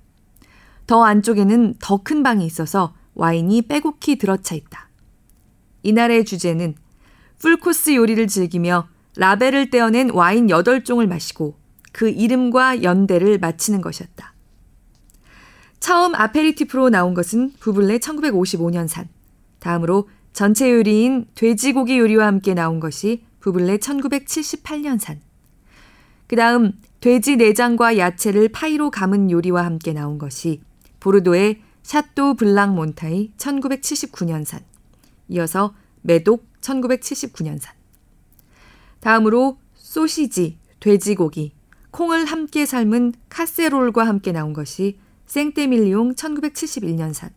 더 0.86 1.04
안쪽에는 1.04 1.76
더 1.80 1.98
큰 2.04 2.22
방이 2.22 2.46
있어서 2.46 2.94
와인이 3.16 3.64
빼곡히 3.64 4.18
들어차 4.18 4.54
있다. 4.54 4.90
이날의 5.82 6.26
주제는 6.26 6.76
풀코스 7.40 7.96
요리를 7.96 8.28
즐기며 8.28 8.88
라벨을 9.18 9.72
떼어낸 9.72 10.12
와인 10.12 10.48
8종을 10.48 11.08
마시고 11.08 11.58
그 11.92 12.10
이름과 12.10 12.84
연대를 12.84 13.40
맞히는 13.40 13.82
것이었다. 13.82 14.35
처음 15.80 16.16
아페리티프로 16.16 16.90
나온 16.90 17.14
것은 17.14 17.54
부블레 17.60 18.00
1955년산. 18.00 19.08
다음으로 19.60 20.10
전채 20.34 20.72
요리인 20.72 21.28
돼지고기 21.36 21.98
요리와 21.98 22.28
함께 22.28 22.54
나온 22.54 22.80
것이 22.80 23.24
부블레 23.40 23.78
1978년산. 23.78 25.20
그 26.28 26.36
다음 26.36 26.74
돼지 27.00 27.36
내장과 27.36 27.98
야채를 27.98 28.50
파이로 28.50 28.90
감은 28.90 29.30
요리와 29.30 29.64
함께 29.64 29.94
나온 29.94 30.18
것이 30.18 30.62
보르도의 31.00 31.62
샤또 31.84 32.34
블랑 32.34 32.74
몬타이 32.76 33.34
1979년산. 33.38 34.62
이어서 35.30 35.76
메독 36.02 36.48
1979년산. 36.62 37.70
다음으로 39.00 39.60
소시지, 39.76 40.58
돼지고기, 40.80 41.54
콩을 41.92 42.26
함께 42.26 42.66
삶은 42.66 43.14
카세롤과 43.30 44.06
함께 44.06 44.32
나온 44.32 44.54
것이 44.54 45.00
생떼밀리옹 45.26 46.16
1971년산. 46.16 47.32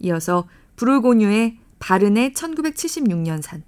이어서 0.00 0.48
부르고뉴의 0.76 1.58
바르네 1.78 2.32
1976년산. 2.32 3.62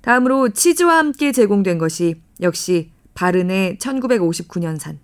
다음으로 0.00 0.50
치즈와 0.50 0.98
함께 0.98 1.32
제공된 1.32 1.78
것이 1.78 2.20
역시 2.40 2.90
바르네 3.14 3.78
1959년산. 3.78 4.98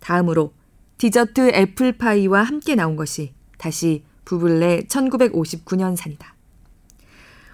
다음으로 0.00 0.52
디저트 0.98 1.52
애플파이와 1.54 2.42
함께 2.42 2.74
나온 2.74 2.96
것이 2.96 3.32
다시 3.58 4.04
부블레 4.24 4.84
1959년산이다. 4.88 6.26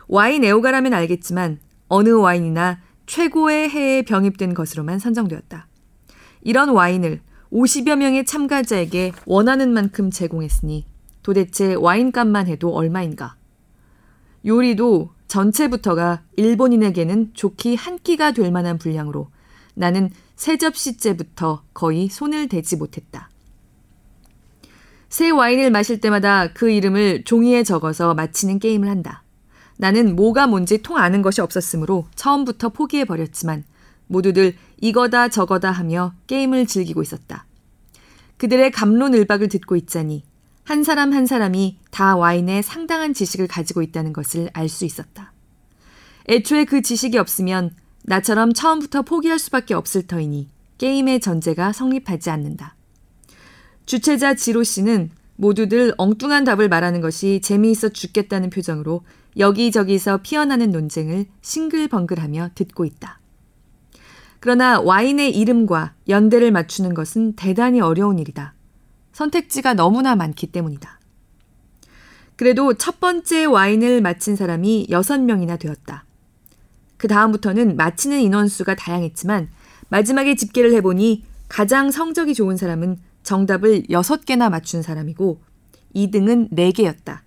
와인 0.08 0.44
애호가라면 0.44 0.92
알겠지만 0.92 1.60
어느 1.88 2.08
와인이나 2.10 2.80
최고의 3.06 3.70
해에 3.70 4.02
병입된 4.02 4.54
것으로만 4.54 4.98
선정되었다. 4.98 5.68
이런 6.42 6.70
와인을 6.70 7.20
50여 7.52 7.96
명의 7.96 8.24
참가자에게 8.24 9.12
원하는 9.26 9.72
만큼 9.72 10.10
제공했으니 10.10 10.84
도대체 11.22 11.74
와인값만 11.74 12.46
해도 12.46 12.74
얼마인가? 12.74 13.36
요리도 14.46 15.10
전체부터가 15.28 16.22
일본인에게는 16.36 17.32
좋기 17.34 17.74
한 17.76 17.98
끼가 17.98 18.32
될 18.32 18.50
만한 18.50 18.78
분량으로 18.78 19.28
나는 19.74 20.10
세 20.36 20.56
접시째부터 20.56 21.62
거의 21.74 22.08
손을 22.08 22.48
대지 22.48 22.76
못했다. 22.76 23.28
새 25.08 25.30
와인을 25.30 25.70
마실 25.70 26.00
때마다 26.00 26.52
그 26.52 26.70
이름을 26.70 27.24
종이에 27.24 27.64
적어서 27.64 28.14
마치는 28.14 28.60
게임을 28.60 28.88
한다. 28.88 29.22
나는 29.76 30.14
뭐가 30.14 30.46
뭔지 30.46 30.82
통 30.82 30.98
아는 30.98 31.20
것이 31.20 31.40
없었으므로 31.40 32.06
처음부터 32.14 32.70
포기해버렸지만 32.70 33.64
모두들 34.10 34.56
이거다 34.80 35.28
저거다 35.28 35.70
하며 35.70 36.12
게임을 36.26 36.66
즐기고 36.66 37.00
있었다. 37.00 37.46
그들의 38.38 38.72
감론을박을 38.72 39.48
듣고 39.48 39.76
있자니 39.76 40.24
한 40.64 40.82
사람 40.82 41.12
한 41.12 41.26
사람이 41.26 41.78
다 41.90 42.16
와인에 42.16 42.62
상당한 42.62 43.14
지식을 43.14 43.46
가지고 43.46 43.82
있다는 43.82 44.12
것을 44.12 44.50
알 44.52 44.68
수 44.68 44.84
있었다. 44.84 45.32
애초에 46.28 46.64
그 46.64 46.82
지식이 46.82 47.18
없으면 47.18 47.70
나처럼 48.02 48.52
처음부터 48.52 49.02
포기할 49.02 49.38
수밖에 49.38 49.74
없을 49.74 50.06
터이니 50.06 50.48
게임의 50.78 51.20
전제가 51.20 51.72
성립하지 51.72 52.30
않는다. 52.30 52.74
주최자 53.86 54.34
지로 54.34 54.64
씨는 54.64 55.10
모두들 55.36 55.94
엉뚱한 55.98 56.44
답을 56.44 56.68
말하는 56.68 57.00
것이 57.00 57.40
재미있어 57.42 57.90
죽겠다는 57.90 58.50
표정으로 58.50 59.02
여기저기서 59.38 60.18
피어나는 60.22 60.70
논쟁을 60.70 61.26
싱글벙글하며 61.42 62.50
듣고 62.54 62.84
있다. 62.84 63.19
그러나 64.40 64.80
와인의 64.80 65.36
이름과 65.36 65.94
연대를 66.08 66.50
맞추는 66.50 66.94
것은 66.94 67.34
대단히 67.34 67.80
어려운 67.80 68.18
일이다. 68.18 68.54
선택지가 69.12 69.74
너무나 69.74 70.16
많기 70.16 70.46
때문이다. 70.46 70.98
그래도 72.36 72.72
첫 72.74 73.00
번째 73.00 73.44
와인을 73.44 74.00
마친 74.00 74.34
사람이 74.34 74.86
6명이나 74.88 75.58
되었다. 75.58 76.06
그 76.96 77.06
다음부터는 77.06 77.76
마치는 77.76 78.20
인원수가 78.20 78.76
다양했지만 78.76 79.50
마지막에 79.90 80.34
집계를 80.36 80.72
해보니 80.74 81.24
가장 81.48 81.90
성적이 81.90 82.34
좋은 82.34 82.56
사람은 82.56 82.96
정답을 83.22 83.82
6개나 83.90 84.50
맞춘 84.50 84.80
사람이고 84.80 85.42
2등은 85.94 86.50
4개였다. 86.52 87.20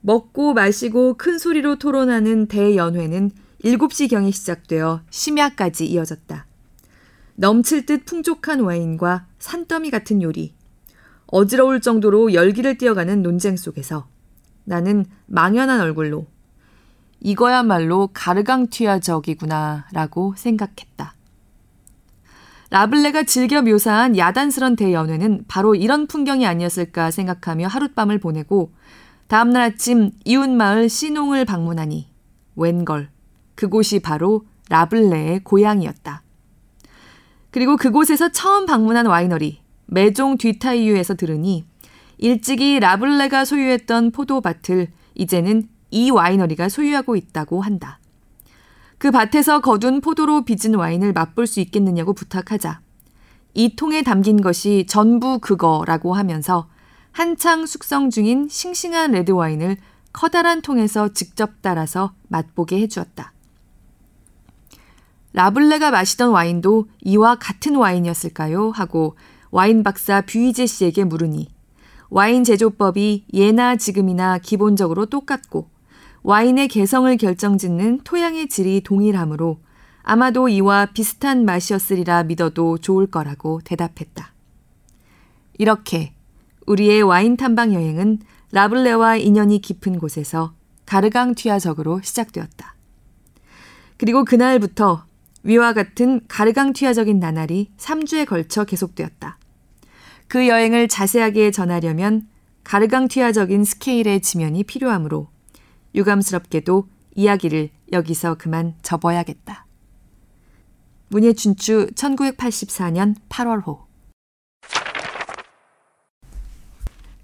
먹고 0.00 0.54
마시고 0.54 1.14
큰 1.14 1.38
소리로 1.38 1.78
토론하는 1.78 2.46
대연회는 2.46 3.32
7시경에 3.64 4.32
시작되어 4.32 5.02
심야까지 5.10 5.86
이어졌다. 5.86 6.46
넘칠 7.34 7.86
듯 7.86 8.04
풍족한 8.04 8.60
와인과 8.60 9.26
산더미 9.38 9.90
같은 9.90 10.22
요리, 10.22 10.54
어지러울 11.26 11.80
정도로 11.80 12.32
열기를 12.32 12.78
띄어가는 12.78 13.22
논쟁 13.22 13.56
속에서 13.56 14.08
나는 14.64 15.04
망연한 15.26 15.80
얼굴로 15.80 16.26
이거야말로 17.20 18.08
가르강튀아적이구나 18.12 19.86
라고 19.92 20.34
생각했다. 20.36 21.14
라블레가 22.70 23.24
즐겨 23.24 23.62
묘사한 23.62 24.16
야단스런 24.16 24.76
대연회는 24.76 25.44
바로 25.48 25.74
이런 25.74 26.06
풍경이 26.06 26.46
아니었을까 26.46 27.10
생각하며 27.10 27.66
하룻밤을 27.66 28.18
보내고 28.18 28.72
다음날 29.26 29.62
아침 29.62 30.10
이웃마을 30.24 30.88
시농을 30.88 31.44
방문하니 31.44 32.10
웬걸 32.56 33.08
그곳이 33.58 33.98
바로 33.98 34.44
라블레의 34.68 35.40
고향이었다. 35.42 36.22
그리고 37.50 37.76
그곳에서 37.76 38.30
처음 38.30 38.66
방문한 38.66 39.06
와이너리 39.06 39.60
메종 39.86 40.38
뒤타이유에서 40.38 41.16
들으니 41.16 41.64
일찍이 42.18 42.78
라블레가 42.78 43.44
소유했던 43.44 44.12
포도밭을 44.12 44.92
이제는 45.16 45.68
이 45.90 46.12
와이너리가 46.12 46.68
소유하고 46.68 47.16
있다고 47.16 47.60
한다. 47.60 47.98
그 48.96 49.10
밭에서 49.10 49.60
거둔 49.60 50.02
포도로 50.02 50.44
빚은 50.44 50.76
와인을 50.76 51.12
맛볼 51.12 51.48
수 51.48 51.58
있겠느냐고 51.58 52.12
부탁하자 52.12 52.80
이 53.54 53.74
통에 53.74 54.02
담긴 54.02 54.40
것이 54.40 54.86
전부 54.88 55.40
그거라고 55.40 56.14
하면서 56.14 56.68
한창 57.10 57.66
숙성 57.66 58.10
중인 58.10 58.46
싱싱한 58.48 59.10
레드 59.10 59.32
와인을 59.32 59.78
커다란 60.12 60.62
통에서 60.62 61.12
직접 61.12 61.60
따라서 61.60 62.14
맛보게 62.28 62.78
해주었다. 62.82 63.32
라블레가 65.38 65.92
마시던 65.92 66.32
와인도 66.32 66.88
이와 67.00 67.36
같은 67.36 67.76
와인이었을까요? 67.76 68.72
하고 68.72 69.14
와인 69.52 69.84
박사 69.84 70.20
뷰이제 70.22 70.66
씨에게 70.66 71.04
물으니 71.04 71.46
와인 72.10 72.42
제조법이 72.42 73.26
예나 73.32 73.76
지금이나 73.76 74.38
기본적으로 74.38 75.06
똑같고 75.06 75.70
와인의 76.24 76.66
개성을 76.66 77.16
결정짓는 77.16 78.00
토양의 78.02 78.48
질이 78.48 78.80
동일하므로 78.80 79.60
아마도 80.02 80.48
이와 80.48 80.86
비슷한 80.86 81.44
맛이었으리라 81.44 82.24
믿어도 82.24 82.78
좋을 82.78 83.06
거라고 83.06 83.60
대답했다. 83.62 84.34
이렇게 85.56 86.14
우리의 86.66 87.02
와인 87.02 87.36
탐방 87.36 87.74
여행은 87.74 88.18
라블레와 88.50 89.18
인연이 89.18 89.60
깊은 89.60 90.00
곳에서 90.00 90.54
가르강 90.84 91.36
튀아적으로 91.36 92.00
시작되었다. 92.02 92.74
그리고 93.98 94.24
그날부터 94.24 95.06
위와 95.42 95.72
같은 95.72 96.20
가르강 96.28 96.72
튀아적인 96.72 97.18
나날이 97.18 97.70
3주에 97.76 98.26
걸쳐 98.26 98.64
계속되었다. 98.64 99.38
그 100.26 100.46
여행을 100.46 100.88
자세하게 100.88 101.50
전하려면 101.50 102.28
가르강 102.64 103.08
튀아적인 103.08 103.64
스케일의 103.64 104.20
지면이 104.20 104.64
필요하므로 104.64 105.28
유감스럽게도 105.94 106.86
이야기를 107.14 107.70
여기서 107.92 108.34
그만 108.34 108.74
접어야겠다. 108.82 109.66
문예 111.08 111.32
춘추 111.32 111.88
1984년 111.94 113.14
8월호 113.30 113.86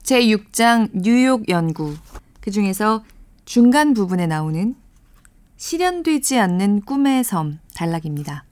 제6장 0.02 0.90
뉴욕 0.94 1.48
연구 1.48 1.94
그 2.40 2.50
중에서 2.50 3.04
중간 3.44 3.92
부분에 3.92 4.26
나오는 4.26 4.74
실현되지 5.56 6.38
않는 6.38 6.82
꿈의 6.82 7.22
섬 7.22 7.58
단락입니다. 7.74 8.44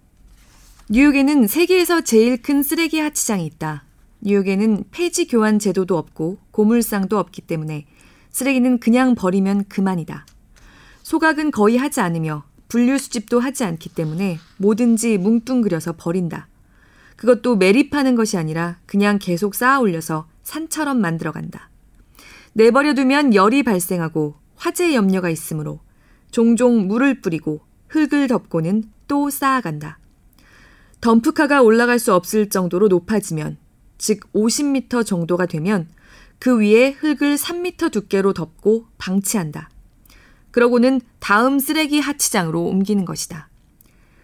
뉴욕에는 0.88 1.46
세계에서 1.46 2.02
제일 2.02 2.40
큰 2.40 2.62
쓰레기 2.62 3.00
하치장이 3.00 3.44
있다. 3.46 3.84
뉴욕에는 4.20 4.84
폐지 4.92 5.26
교환 5.26 5.58
제도도 5.58 5.98
없고 5.98 6.38
고물상도 6.52 7.18
없기 7.18 7.42
때문에 7.42 7.86
쓰레기는 8.30 8.78
그냥 8.78 9.14
버리면 9.14 9.64
그만이다. 9.68 10.26
소각은 11.02 11.50
거의 11.50 11.76
하지 11.76 12.00
않으며 12.00 12.44
분류 12.68 12.98
수집도 12.98 13.40
하지 13.40 13.64
않기 13.64 13.90
때문에 13.90 14.38
뭐든지 14.58 15.18
뭉뚱그려서 15.18 15.94
버린다. 15.98 16.46
그것도 17.16 17.56
매립하는 17.56 18.14
것이 18.14 18.36
아니라 18.38 18.78
그냥 18.86 19.18
계속 19.18 19.54
쌓아 19.54 19.80
올려서 19.80 20.28
산처럼 20.44 21.00
만들어간다. 21.00 21.68
내버려두면 22.54 23.34
열이 23.34 23.64
발생하고 23.64 24.36
화재 24.56 24.94
염려가 24.94 25.30
있으므로 25.30 25.80
종종 26.32 26.88
물을 26.88 27.20
뿌리고 27.20 27.60
흙을 27.88 28.26
덮고는 28.26 28.84
또 29.06 29.30
쌓아간다. 29.30 29.98
덤프카가 31.00 31.62
올라갈 31.62 31.98
수 31.98 32.14
없을 32.14 32.48
정도로 32.48 32.88
높아지면, 32.88 33.58
즉 33.98 34.20
50m 34.32 35.06
정도가 35.06 35.46
되면 35.46 35.88
그 36.38 36.58
위에 36.58 36.90
흙을 36.90 37.36
3미터 37.36 37.92
두께로 37.92 38.32
덮고 38.32 38.86
방치한다. 38.98 39.68
그러고는 40.50 41.00
다음 41.18 41.58
쓰레기 41.58 42.00
하치장으로 42.00 42.64
옮기는 42.64 43.04
것이다. 43.04 43.48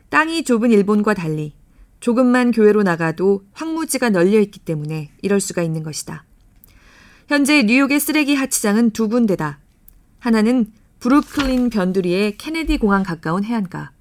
땅이 0.08 0.44
좁은 0.44 0.70
일본과 0.70 1.14
달리 1.14 1.52
조금만 2.00 2.52
교외로 2.52 2.82
나가도 2.82 3.44
황무지가 3.52 4.10
널려 4.10 4.40
있기 4.40 4.60
때문에 4.60 5.10
이럴 5.20 5.40
수가 5.40 5.62
있는 5.62 5.82
것이다. 5.82 6.24
현재 7.28 7.62
뉴욕의 7.62 8.00
쓰레기 8.00 8.34
하치장은 8.34 8.90
두 8.90 9.08
군데다. 9.08 9.58
하나는 10.18 10.72
브루클린 11.00 11.70
변두리의 11.70 12.36
케네디 12.38 12.78
공항 12.78 13.02
가까운 13.02 13.44
해안가. 13.44 13.92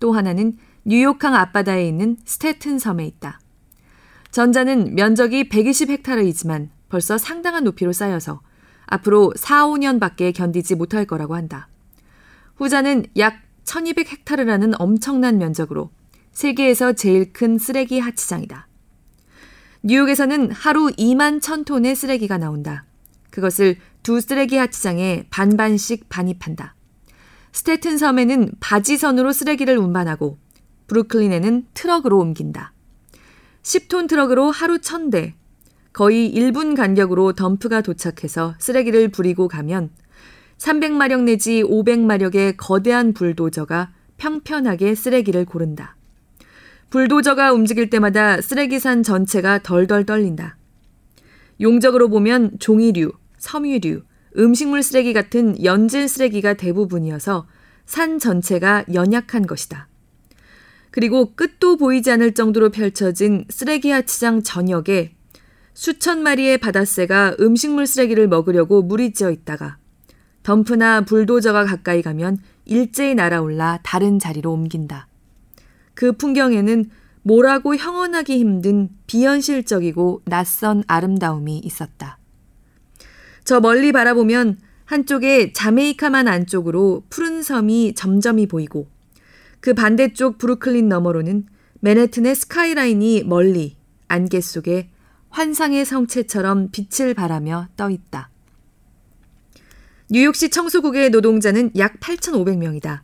또 0.00 0.12
하나는 0.12 0.56
뉴욕항 0.84 1.34
앞바다에 1.34 1.86
있는 1.86 2.16
스테튼 2.24 2.78
섬에 2.78 3.06
있다. 3.06 3.40
전자는 4.32 4.94
면적이 4.96 5.48
120헥타르이지만 5.48 6.70
벌써 6.88 7.16
상당한 7.16 7.64
높이로 7.64 7.92
쌓여서 7.92 8.40
앞으로 8.86 9.32
4, 9.36 9.66
5년밖에 9.66 10.34
견디지 10.34 10.74
못할 10.74 11.04
거라고 11.04 11.36
한다. 11.36 11.68
후자는 12.56 13.06
약 13.18 13.36
1200헥타르라는 13.64 14.74
엄청난 14.78 15.38
면적으로 15.38 15.90
세계에서 16.32 16.94
제일 16.94 17.32
큰 17.32 17.58
쓰레기 17.58 18.00
하치장이다. 18.00 18.66
뉴욕에서는 19.84 20.50
하루 20.50 20.88
2만 20.88 21.40
1000톤의 21.40 21.94
쓰레기가 21.94 22.38
나온다. 22.38 22.84
그것을 23.30 23.76
두 24.02 24.20
쓰레기 24.20 24.56
하치장에 24.56 25.26
반반씩 25.30 26.08
반입한다. 26.08 26.74
스테튼 27.52 27.98
섬에는 27.98 28.52
바지선으로 28.60 29.32
쓰레기를 29.32 29.78
운반하고 29.78 30.38
브루클린에는 30.88 31.66
트럭으로 31.74 32.18
옮긴다. 32.18 32.72
10톤 33.62 34.08
트럭으로 34.08 34.50
하루 34.50 34.78
1000대, 34.78 35.34
거의 35.92 36.32
1분 36.34 36.74
간격으로 36.74 37.34
덤프가 37.34 37.82
도착해서 37.82 38.54
쓰레기를 38.58 39.08
부리고 39.08 39.46
가면 39.46 39.90
300마력 40.58 41.22
내지 41.22 41.62
500마력의 41.62 42.54
거대한 42.56 43.12
불도저가 43.12 43.92
평편하게 44.16 44.94
쓰레기를 44.94 45.44
고른다. 45.44 45.96
불도저가 46.90 47.52
움직일 47.52 47.90
때마다 47.90 48.40
쓰레기산 48.40 49.02
전체가 49.02 49.62
덜덜 49.62 50.04
떨린다. 50.04 50.56
용적으로 51.60 52.08
보면 52.08 52.58
종이류, 52.58 53.12
섬유류, 53.42 54.02
음식물 54.38 54.84
쓰레기 54.84 55.12
같은 55.12 55.62
연질 55.64 56.08
쓰레기가 56.08 56.54
대부분이어서 56.54 57.48
산 57.84 58.20
전체가 58.20 58.84
연약한 58.94 59.48
것이다. 59.48 59.88
그리고 60.92 61.34
끝도 61.34 61.76
보이지 61.76 62.12
않을 62.12 62.34
정도로 62.34 62.70
펼쳐진 62.70 63.44
쓰레기 63.50 63.90
하치장 63.90 64.44
전역에 64.44 65.16
수천 65.74 66.22
마리의 66.22 66.58
바다새가 66.58 67.34
음식물 67.40 67.88
쓰레기를 67.88 68.28
먹으려고 68.28 68.86
찌어 69.12 69.32
있다가 69.32 69.76
덤프나 70.44 71.00
불도저가 71.00 71.64
가까이 71.64 72.00
가면 72.00 72.38
일제히 72.64 73.16
날아올라 73.16 73.80
다른 73.82 74.20
자리로 74.20 74.52
옮긴다. 74.52 75.08
그 75.94 76.12
풍경에는 76.12 76.90
뭐라고 77.22 77.74
형언하기 77.74 78.38
힘든 78.38 78.90
비현실적이고 79.08 80.22
낯선 80.26 80.84
아름다움이 80.86 81.58
있었다. 81.58 82.18
저 83.44 83.60
멀리 83.60 83.92
바라보면 83.92 84.58
한쪽에 84.84 85.52
자메이카만 85.52 86.28
안쪽으로 86.28 87.04
푸른 87.08 87.42
섬이 87.42 87.94
점점이 87.94 88.46
보이고 88.46 88.88
그 89.60 89.74
반대쪽 89.74 90.38
브루클린 90.38 90.88
너머로는 90.88 91.46
맨해튼의 91.80 92.34
스카이라인이 92.34 93.24
멀리 93.24 93.76
안개 94.08 94.40
속에 94.40 94.90
환상의 95.30 95.84
성체처럼 95.84 96.70
빛을 96.70 97.14
발하며 97.14 97.68
떠 97.76 97.90
있다. 97.90 98.30
뉴욕시 100.10 100.50
청소국의 100.50 101.10
노동자는 101.10 101.70
약 101.78 101.98
8,500명이다. 102.00 103.00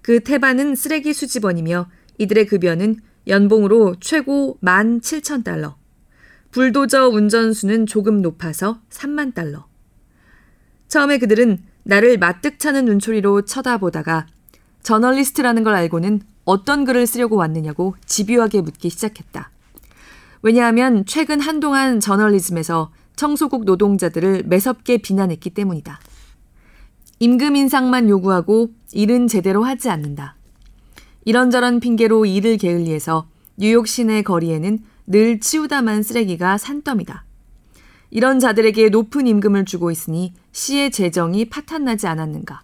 그 0.00 0.20
태반은 0.20 0.76
쓰레기 0.76 1.12
수집원이며 1.12 1.90
이들의 2.18 2.46
급여는 2.46 3.00
연봉으로 3.26 3.96
최고 4.00 4.56
17,000달러. 4.62 5.74
불도저 6.56 7.10
운전수는 7.10 7.84
조금 7.84 8.22
높아서 8.22 8.80
3만 8.88 9.34
달러. 9.34 9.66
처음에 10.88 11.18
그들은 11.18 11.58
나를 11.82 12.16
마뜩 12.16 12.58
차는 12.58 12.86
눈초리로 12.86 13.42
쳐다보다가 13.42 14.26
저널리스트라는 14.82 15.64
걸 15.64 15.74
알고는 15.74 16.22
어떤 16.46 16.86
글을 16.86 17.06
쓰려고 17.06 17.36
왔느냐고 17.36 17.94
집요하게 18.06 18.62
묻기 18.62 18.88
시작했다. 18.88 19.50
왜냐하면 20.40 21.04
최근 21.04 21.40
한동안 21.40 22.00
저널리즘에서 22.00 22.90
청소국 23.16 23.66
노동자들을 23.66 24.44
매섭게 24.46 24.96
비난했기 25.02 25.50
때문이다. 25.50 26.00
임금 27.18 27.54
인상만 27.54 28.08
요구하고 28.08 28.70
일은 28.92 29.28
제대로 29.28 29.62
하지 29.62 29.90
않는다. 29.90 30.36
이런저런 31.26 31.80
핑계로 31.80 32.24
일을 32.24 32.56
게을리해서 32.56 33.28
뉴욕 33.58 33.86
시내 33.86 34.22
거리에는 34.22 34.95
늘 35.06 35.40
치우다만 35.40 36.02
쓰레기가 36.02 36.58
산더미다. 36.58 37.24
이런 38.10 38.38
자들에게 38.38 38.88
높은 38.88 39.26
임금을 39.26 39.64
주고 39.64 39.90
있으니 39.90 40.32
시의 40.52 40.90
재정이 40.90 41.46
파탄나지 41.46 42.06
않았는가. 42.06 42.62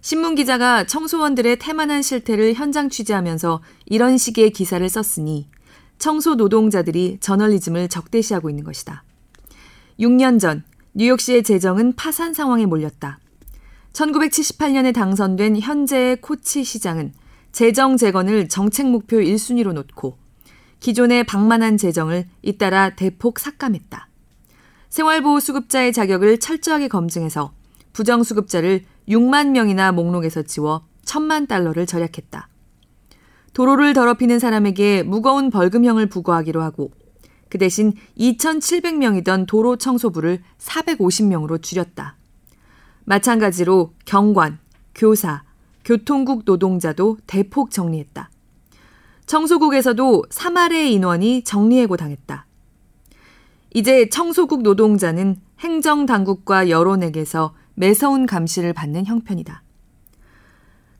신문 0.00 0.34
기자가 0.34 0.84
청소원들의 0.84 1.58
태만한 1.58 2.02
실태를 2.02 2.54
현장 2.54 2.90
취재하면서 2.90 3.62
이런 3.86 4.18
식의 4.18 4.50
기사를 4.50 4.86
썼으니 4.86 5.48
청소 5.98 6.34
노동자들이 6.34 7.18
저널리즘을 7.20 7.88
적대시하고 7.88 8.50
있는 8.50 8.64
것이다. 8.64 9.04
6년 9.98 10.38
전 10.38 10.64
뉴욕시의 10.92 11.42
재정은 11.42 11.94
파산 11.94 12.34
상황에 12.34 12.66
몰렸다. 12.66 13.18
1978년에 13.92 14.92
당선된 14.92 15.60
현재의 15.60 16.20
코치 16.20 16.64
시장은 16.64 17.14
재정 17.52 17.96
재건을 17.96 18.48
정책 18.48 18.88
목표 18.90 19.16
1순위로 19.18 19.72
놓고 19.72 20.18
기존의 20.84 21.24
방만한 21.24 21.78
재정을 21.78 22.26
잇따라 22.42 22.90
대폭 22.90 23.38
삭감했다. 23.38 24.06
생활보호 24.90 25.40
수급자의 25.40 25.94
자격을 25.94 26.40
철저하게 26.40 26.88
검증해서 26.88 27.54
부정수급자를 27.94 28.84
6만 29.08 29.52
명이나 29.52 29.92
목록에서 29.92 30.42
지워 30.42 30.86
1천만 31.06 31.48
달러를 31.48 31.86
절약했다. 31.86 32.50
도로를 33.54 33.94
더럽히는 33.94 34.38
사람에게 34.38 35.04
무거운 35.04 35.48
벌금형을 35.48 36.10
부과하기로 36.10 36.60
하고 36.60 36.90
그 37.48 37.56
대신 37.56 37.94
2,700명이던 38.18 39.46
도로 39.46 39.76
청소부를 39.76 40.42
450명으로 40.58 41.62
줄였다. 41.62 42.18
마찬가지로 43.06 43.94
경관, 44.04 44.58
교사, 44.94 45.44
교통국 45.82 46.42
노동자도 46.44 47.16
대폭 47.26 47.70
정리했다. 47.70 48.28
청소국에서도 49.26 50.24
3할의 50.30 50.90
인원이 50.90 51.44
정리해고 51.44 51.96
당했다. 51.96 52.46
이제 53.72 54.08
청소국 54.08 54.62
노동자는 54.62 55.36
행정당국과 55.60 56.68
여론에게서 56.68 57.54
매서운 57.74 58.26
감시를 58.26 58.72
받는 58.72 59.06
형편이다. 59.06 59.62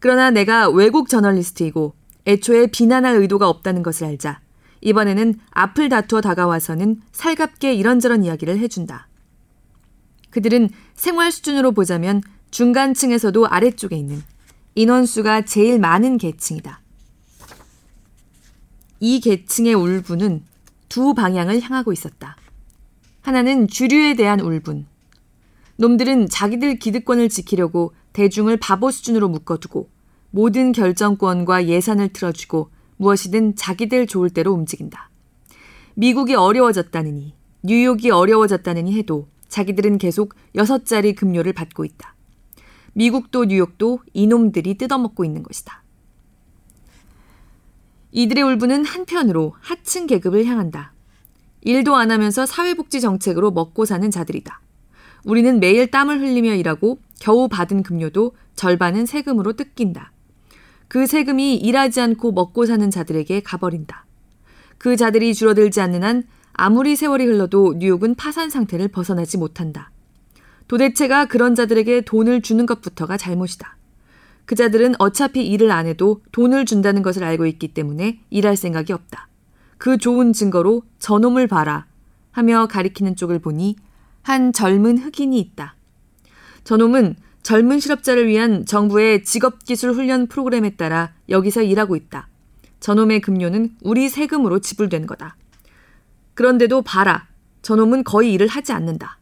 그러나 0.01 0.31
내가 0.31 0.69
외국 0.69 1.09
저널리스트이고 1.09 1.95
애초에 2.27 2.67
비난할 2.67 3.17
의도가 3.17 3.49
없다는 3.49 3.83
것을 3.83 4.07
알자 4.07 4.41
이번에는 4.81 5.35
앞을 5.51 5.89
다투어 5.89 6.21
다가와서는 6.21 7.01
살갑게 7.13 7.75
이런저런 7.75 8.25
이야기를 8.25 8.59
해준다. 8.59 9.09
그들은 10.31 10.69
생활 10.95 11.33
수준으로 11.33 11.73
보자면 11.73 12.21
중간층에서도 12.51 13.47
아래쪽에 13.47 13.97
있는 13.97 14.23
인원수가 14.75 15.47
제일 15.47 15.79
많은 15.79 16.19
계층이다. 16.19 16.84
이 19.07 19.21
계층의 19.21 19.75
울분은 19.75 20.45
두 20.89 21.13
방향을 21.13 21.61
향하고 21.61 21.93
있었다. 21.93 22.39
하나는 23.21 23.69
주류에 23.69 24.15
대한 24.15 24.41
울분. 24.41 24.87
놈들은 25.77 26.31
자기들 26.31 26.79
기득권을 26.79 27.29
지키려고 27.29 27.93
대중을 28.15 28.57
바보 28.57 28.91
수준으로 28.91 29.29
묶어두고 29.29 29.91
모든 30.31 30.73
결정권과 30.73 31.67
예산을 31.67 32.15
틀어주고 32.15 32.71
무엇이든 32.97 33.57
자기들 33.57 34.07
좋을 34.07 34.31
대로 34.31 34.55
움직인다. 34.55 35.11
미국이 35.97 36.35
어려워졌다느니, 36.35 37.35
뉴욕이 37.63 38.11
어려워졌다느니 38.11 38.97
해도 38.97 39.29
자기들은 39.49 39.99
계속 39.99 40.35
여섯 40.55 40.87
자리 40.87 41.15
급료를 41.15 41.53
받고 41.53 41.85
있다. 41.85 42.15
미국도 42.95 43.45
뉴욕도 43.45 44.01
이놈들이 44.15 44.79
뜯어먹고 44.79 45.27
있는 45.27 45.43
것이다. 45.43 45.84
이들의 48.15 48.45
울분은 48.45 48.85
한편으로 48.85 49.55
하층 49.61 50.07
계급을 50.07 50.45
향한다. 50.47 50.93
일도 51.63 51.97
안 51.97 52.13
하면서 52.13 52.47
사회복지 52.47 53.01
정책으로 53.01 53.51
먹고 53.51 53.85
사는 53.85 54.09
자들이다. 54.09 54.61
우리는 55.25 55.59
매일 55.59 55.91
땀을 55.91 56.21
흘리며 56.21 56.55
일하고 56.55 56.99
겨우 57.19 57.49
받은 57.49 57.83
급료도 57.83 58.37
절반은 58.55 59.07
세금으로 59.07 59.55
뜯긴다. 59.55 60.13
그 60.87 61.07
세금이 61.09 61.57
일하지 61.57 62.01
않고 62.01 62.31
먹고 62.31 62.67
사는 62.67 62.89
자들에게 62.89 63.41
가버린다. 63.41 64.07
그 64.79 64.97
자들이 64.97 65.35
줄어들지 65.35 65.81
않는 65.81 66.05
한 66.05 66.23
아무리 66.53 66.95
세월이 66.95 67.25
흘러도 67.25 67.75
뉴욕은 67.79 68.15
파산 68.15 68.49
상태를 68.49 68.89
벗어나지 68.89 69.39
못한다. 69.39 69.91
도대체가 70.69 71.25
그런 71.25 71.57
자들에게 71.57 72.03
돈을 72.03 72.43
주는 72.43 72.65
것부터가 72.65 73.17
잘못이다. 73.17 73.77
그 74.47 74.55
자들은 74.55 74.95
어차피 74.99 75.47
일을 75.47 75.71
안 75.71 75.87
해도 75.87 76.23
돈을 76.33 76.65
준다는 76.67 77.03
것을 77.03 77.25
알고 77.25 77.47
있기 77.47 77.69
때문에 77.69 78.21
일할 78.31 78.57
생각이 78.57 78.93
없다. 78.93 79.29
그 79.79 79.99
좋은 79.99 80.33
증거로 80.33 80.83
저놈을 80.99 81.47
봐라 81.47 81.87
하며 82.31 82.67
가리키는 82.67 83.17
쪽을 83.17 83.39
보니 83.39 83.77
한 84.23 84.53
젊은 84.53 84.99
흑인이 84.99 85.39
있다. 85.39 85.77
저놈은 86.65 87.17
젊은 87.43 87.79
실업자를 87.79 88.27
위한 88.27 88.65
정부의 88.65 89.25
직업기술 89.25 89.93
훈련 89.93 90.27
프로그램에 90.27 90.77
따라 90.77 91.13
여기서 91.29 91.63
일하고 91.63 91.95
있다. 91.95 92.29
저놈의 92.81 93.21
급료는 93.21 93.77
우리 93.83 94.09
세금으로 94.09 94.61
지불된 94.61 95.07
거다. 95.07 95.37
그런데도 96.35 96.83
봐라. 96.83 97.29
저놈은 97.63 98.05
거의 98.05 98.33
일을 98.33 98.47
하지 98.47 98.73
않는다. 98.73 99.19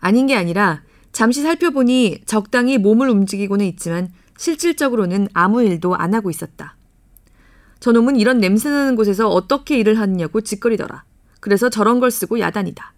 아닌 0.00 0.26
게 0.26 0.34
아니라 0.34 0.82
잠시 1.12 1.42
살펴보니 1.42 2.22
적당히 2.26 2.78
몸을 2.78 3.08
움직이고는 3.08 3.66
있지만 3.66 4.10
실질적으로는 4.36 5.28
아무 5.32 5.62
일도 5.62 5.94
안 5.96 6.14
하고 6.14 6.30
있었다. 6.30 6.76
저놈은 7.80 8.16
이런 8.16 8.38
냄새나는 8.38 8.94
곳에서 8.94 9.28
어떻게 9.28 9.78
일을 9.78 9.98
하느냐고 9.98 10.40
짓거리더라. 10.40 11.04
그래서 11.40 11.70
저런 11.70 12.00
걸 12.00 12.10
쓰고 12.10 12.38
야단이다. 12.38 12.94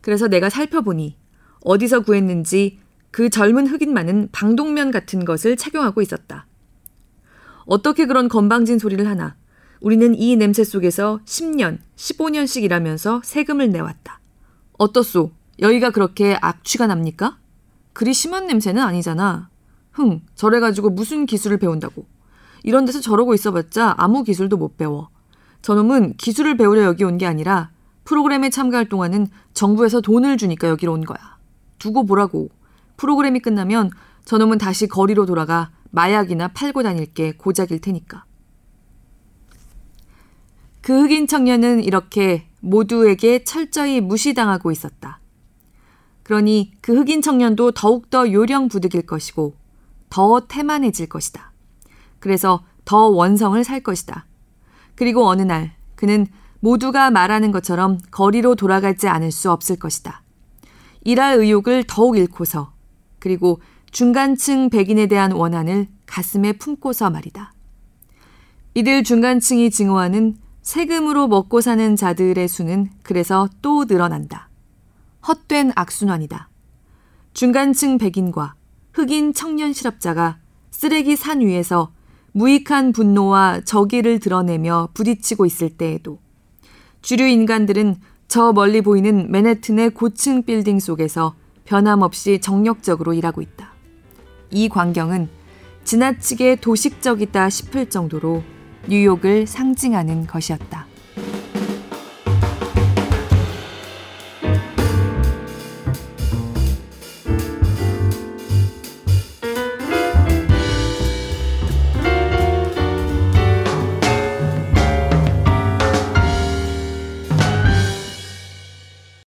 그래서 0.00 0.28
내가 0.28 0.48
살펴보니 0.48 1.16
어디서 1.62 2.00
구했는지 2.00 2.78
그 3.10 3.30
젊은 3.30 3.66
흑인만은 3.66 4.28
방독면 4.32 4.90
같은 4.90 5.24
것을 5.24 5.56
착용하고 5.56 6.02
있었다. 6.02 6.46
어떻게 7.66 8.06
그런 8.06 8.28
건방진 8.28 8.78
소리를 8.78 9.06
하나. 9.06 9.36
우리는 9.80 10.14
이 10.14 10.36
냄새 10.36 10.64
속에서 10.64 11.20
10년, 11.24 11.78
15년씩 11.96 12.62
일하면서 12.62 13.22
세금을 13.24 13.70
내왔다. 13.70 14.20
어떻소? 14.78 15.30
여기가 15.60 15.90
그렇게 15.90 16.36
악취가 16.40 16.86
납니까? 16.86 17.38
그리 17.92 18.12
심한 18.12 18.46
냄새는 18.46 18.82
아니잖아. 18.82 19.48
흥, 19.92 20.22
저래 20.34 20.60
가지고 20.60 20.90
무슨 20.90 21.26
기술을 21.26 21.58
배운다고. 21.58 22.06
이런 22.64 22.84
데서 22.84 23.00
저러고 23.00 23.34
있어봤자 23.34 23.94
아무 23.98 24.24
기술도 24.24 24.56
못 24.56 24.76
배워. 24.76 25.10
저놈은 25.62 26.16
기술을 26.16 26.56
배우려 26.56 26.82
여기 26.84 27.04
온 27.04 27.18
게 27.18 27.26
아니라 27.26 27.70
프로그램에 28.04 28.50
참가할 28.50 28.88
동안은 28.88 29.28
정부에서 29.54 30.00
돈을 30.00 30.36
주니까 30.36 30.68
여기로 30.68 30.92
온 30.92 31.04
거야. 31.04 31.38
두고 31.78 32.04
보라고. 32.04 32.50
프로그램이 32.96 33.40
끝나면 33.40 33.90
저놈은 34.24 34.58
다시 34.58 34.86
거리로 34.88 35.26
돌아가 35.26 35.70
마약이나 35.90 36.48
팔고 36.48 36.82
다닐 36.82 37.06
게 37.06 37.32
고작일 37.32 37.80
테니까. 37.80 38.24
그 40.82 41.02
흑인 41.02 41.26
청년은 41.26 41.82
이렇게 41.82 42.46
모두에게 42.60 43.44
철저히 43.44 44.00
무시당하고 44.00 44.70
있었다. 44.70 45.20
그러니 46.24 46.72
그 46.80 46.96
흑인 46.96 47.22
청년도 47.22 47.72
더욱더 47.72 48.30
요령 48.32 48.68
부득일 48.68 49.06
것이고 49.06 49.54
더 50.10 50.40
태만해질 50.48 51.08
것이다. 51.08 51.52
그래서 52.18 52.64
더 52.84 53.08
원성을 53.08 53.62
살 53.62 53.80
것이다. 53.80 54.26
그리고 54.96 55.26
어느 55.26 55.42
날 55.42 55.76
그는 55.94 56.26
모두가 56.60 57.10
말하는 57.10 57.52
것처럼 57.52 57.98
거리로 58.10 58.54
돌아가지 58.54 59.06
않을 59.06 59.30
수 59.30 59.52
없을 59.52 59.76
것이다. 59.76 60.22
일할 61.02 61.38
의욕을 61.38 61.84
더욱 61.86 62.16
잃고서 62.16 62.72
그리고 63.18 63.60
중간층 63.90 64.70
백인에 64.70 65.06
대한 65.06 65.32
원한을 65.32 65.88
가슴에 66.06 66.54
품고서 66.54 67.10
말이다. 67.10 67.52
이들 68.74 69.04
중간층이 69.04 69.70
증오하는 69.70 70.36
세금으로 70.62 71.28
먹고 71.28 71.60
사는 71.60 71.94
자들의 71.94 72.48
수는 72.48 72.90
그래서 73.02 73.48
또 73.60 73.84
늘어난다. 73.84 74.48
헛된 75.26 75.72
악순환이다. 75.74 76.48
중간층 77.32 77.98
백인과 77.98 78.54
흑인 78.92 79.32
청년 79.32 79.72
실업자가 79.72 80.38
쓰레기 80.70 81.16
산 81.16 81.40
위에서 81.40 81.92
무익한 82.32 82.92
분노와 82.92 83.62
적의를 83.64 84.20
드러내며 84.20 84.90
부딪히고 84.94 85.46
있을 85.46 85.70
때에도 85.70 86.18
주류 87.00 87.26
인간들은 87.26 87.96
저 88.28 88.52
멀리 88.52 88.80
보이는 88.80 89.30
맨해튼의 89.30 89.90
고층 89.90 90.42
빌딩 90.42 90.80
속에서 90.80 91.34
변함없이 91.64 92.40
정력적으로 92.40 93.14
일하고 93.14 93.40
있다. 93.40 93.72
이 94.50 94.68
광경은 94.68 95.28
지나치게 95.84 96.56
도식적이다 96.56 97.50
싶을 97.50 97.90
정도로 97.90 98.42
뉴욕을 98.88 99.46
상징하는 99.46 100.26
것이었다. 100.26 100.86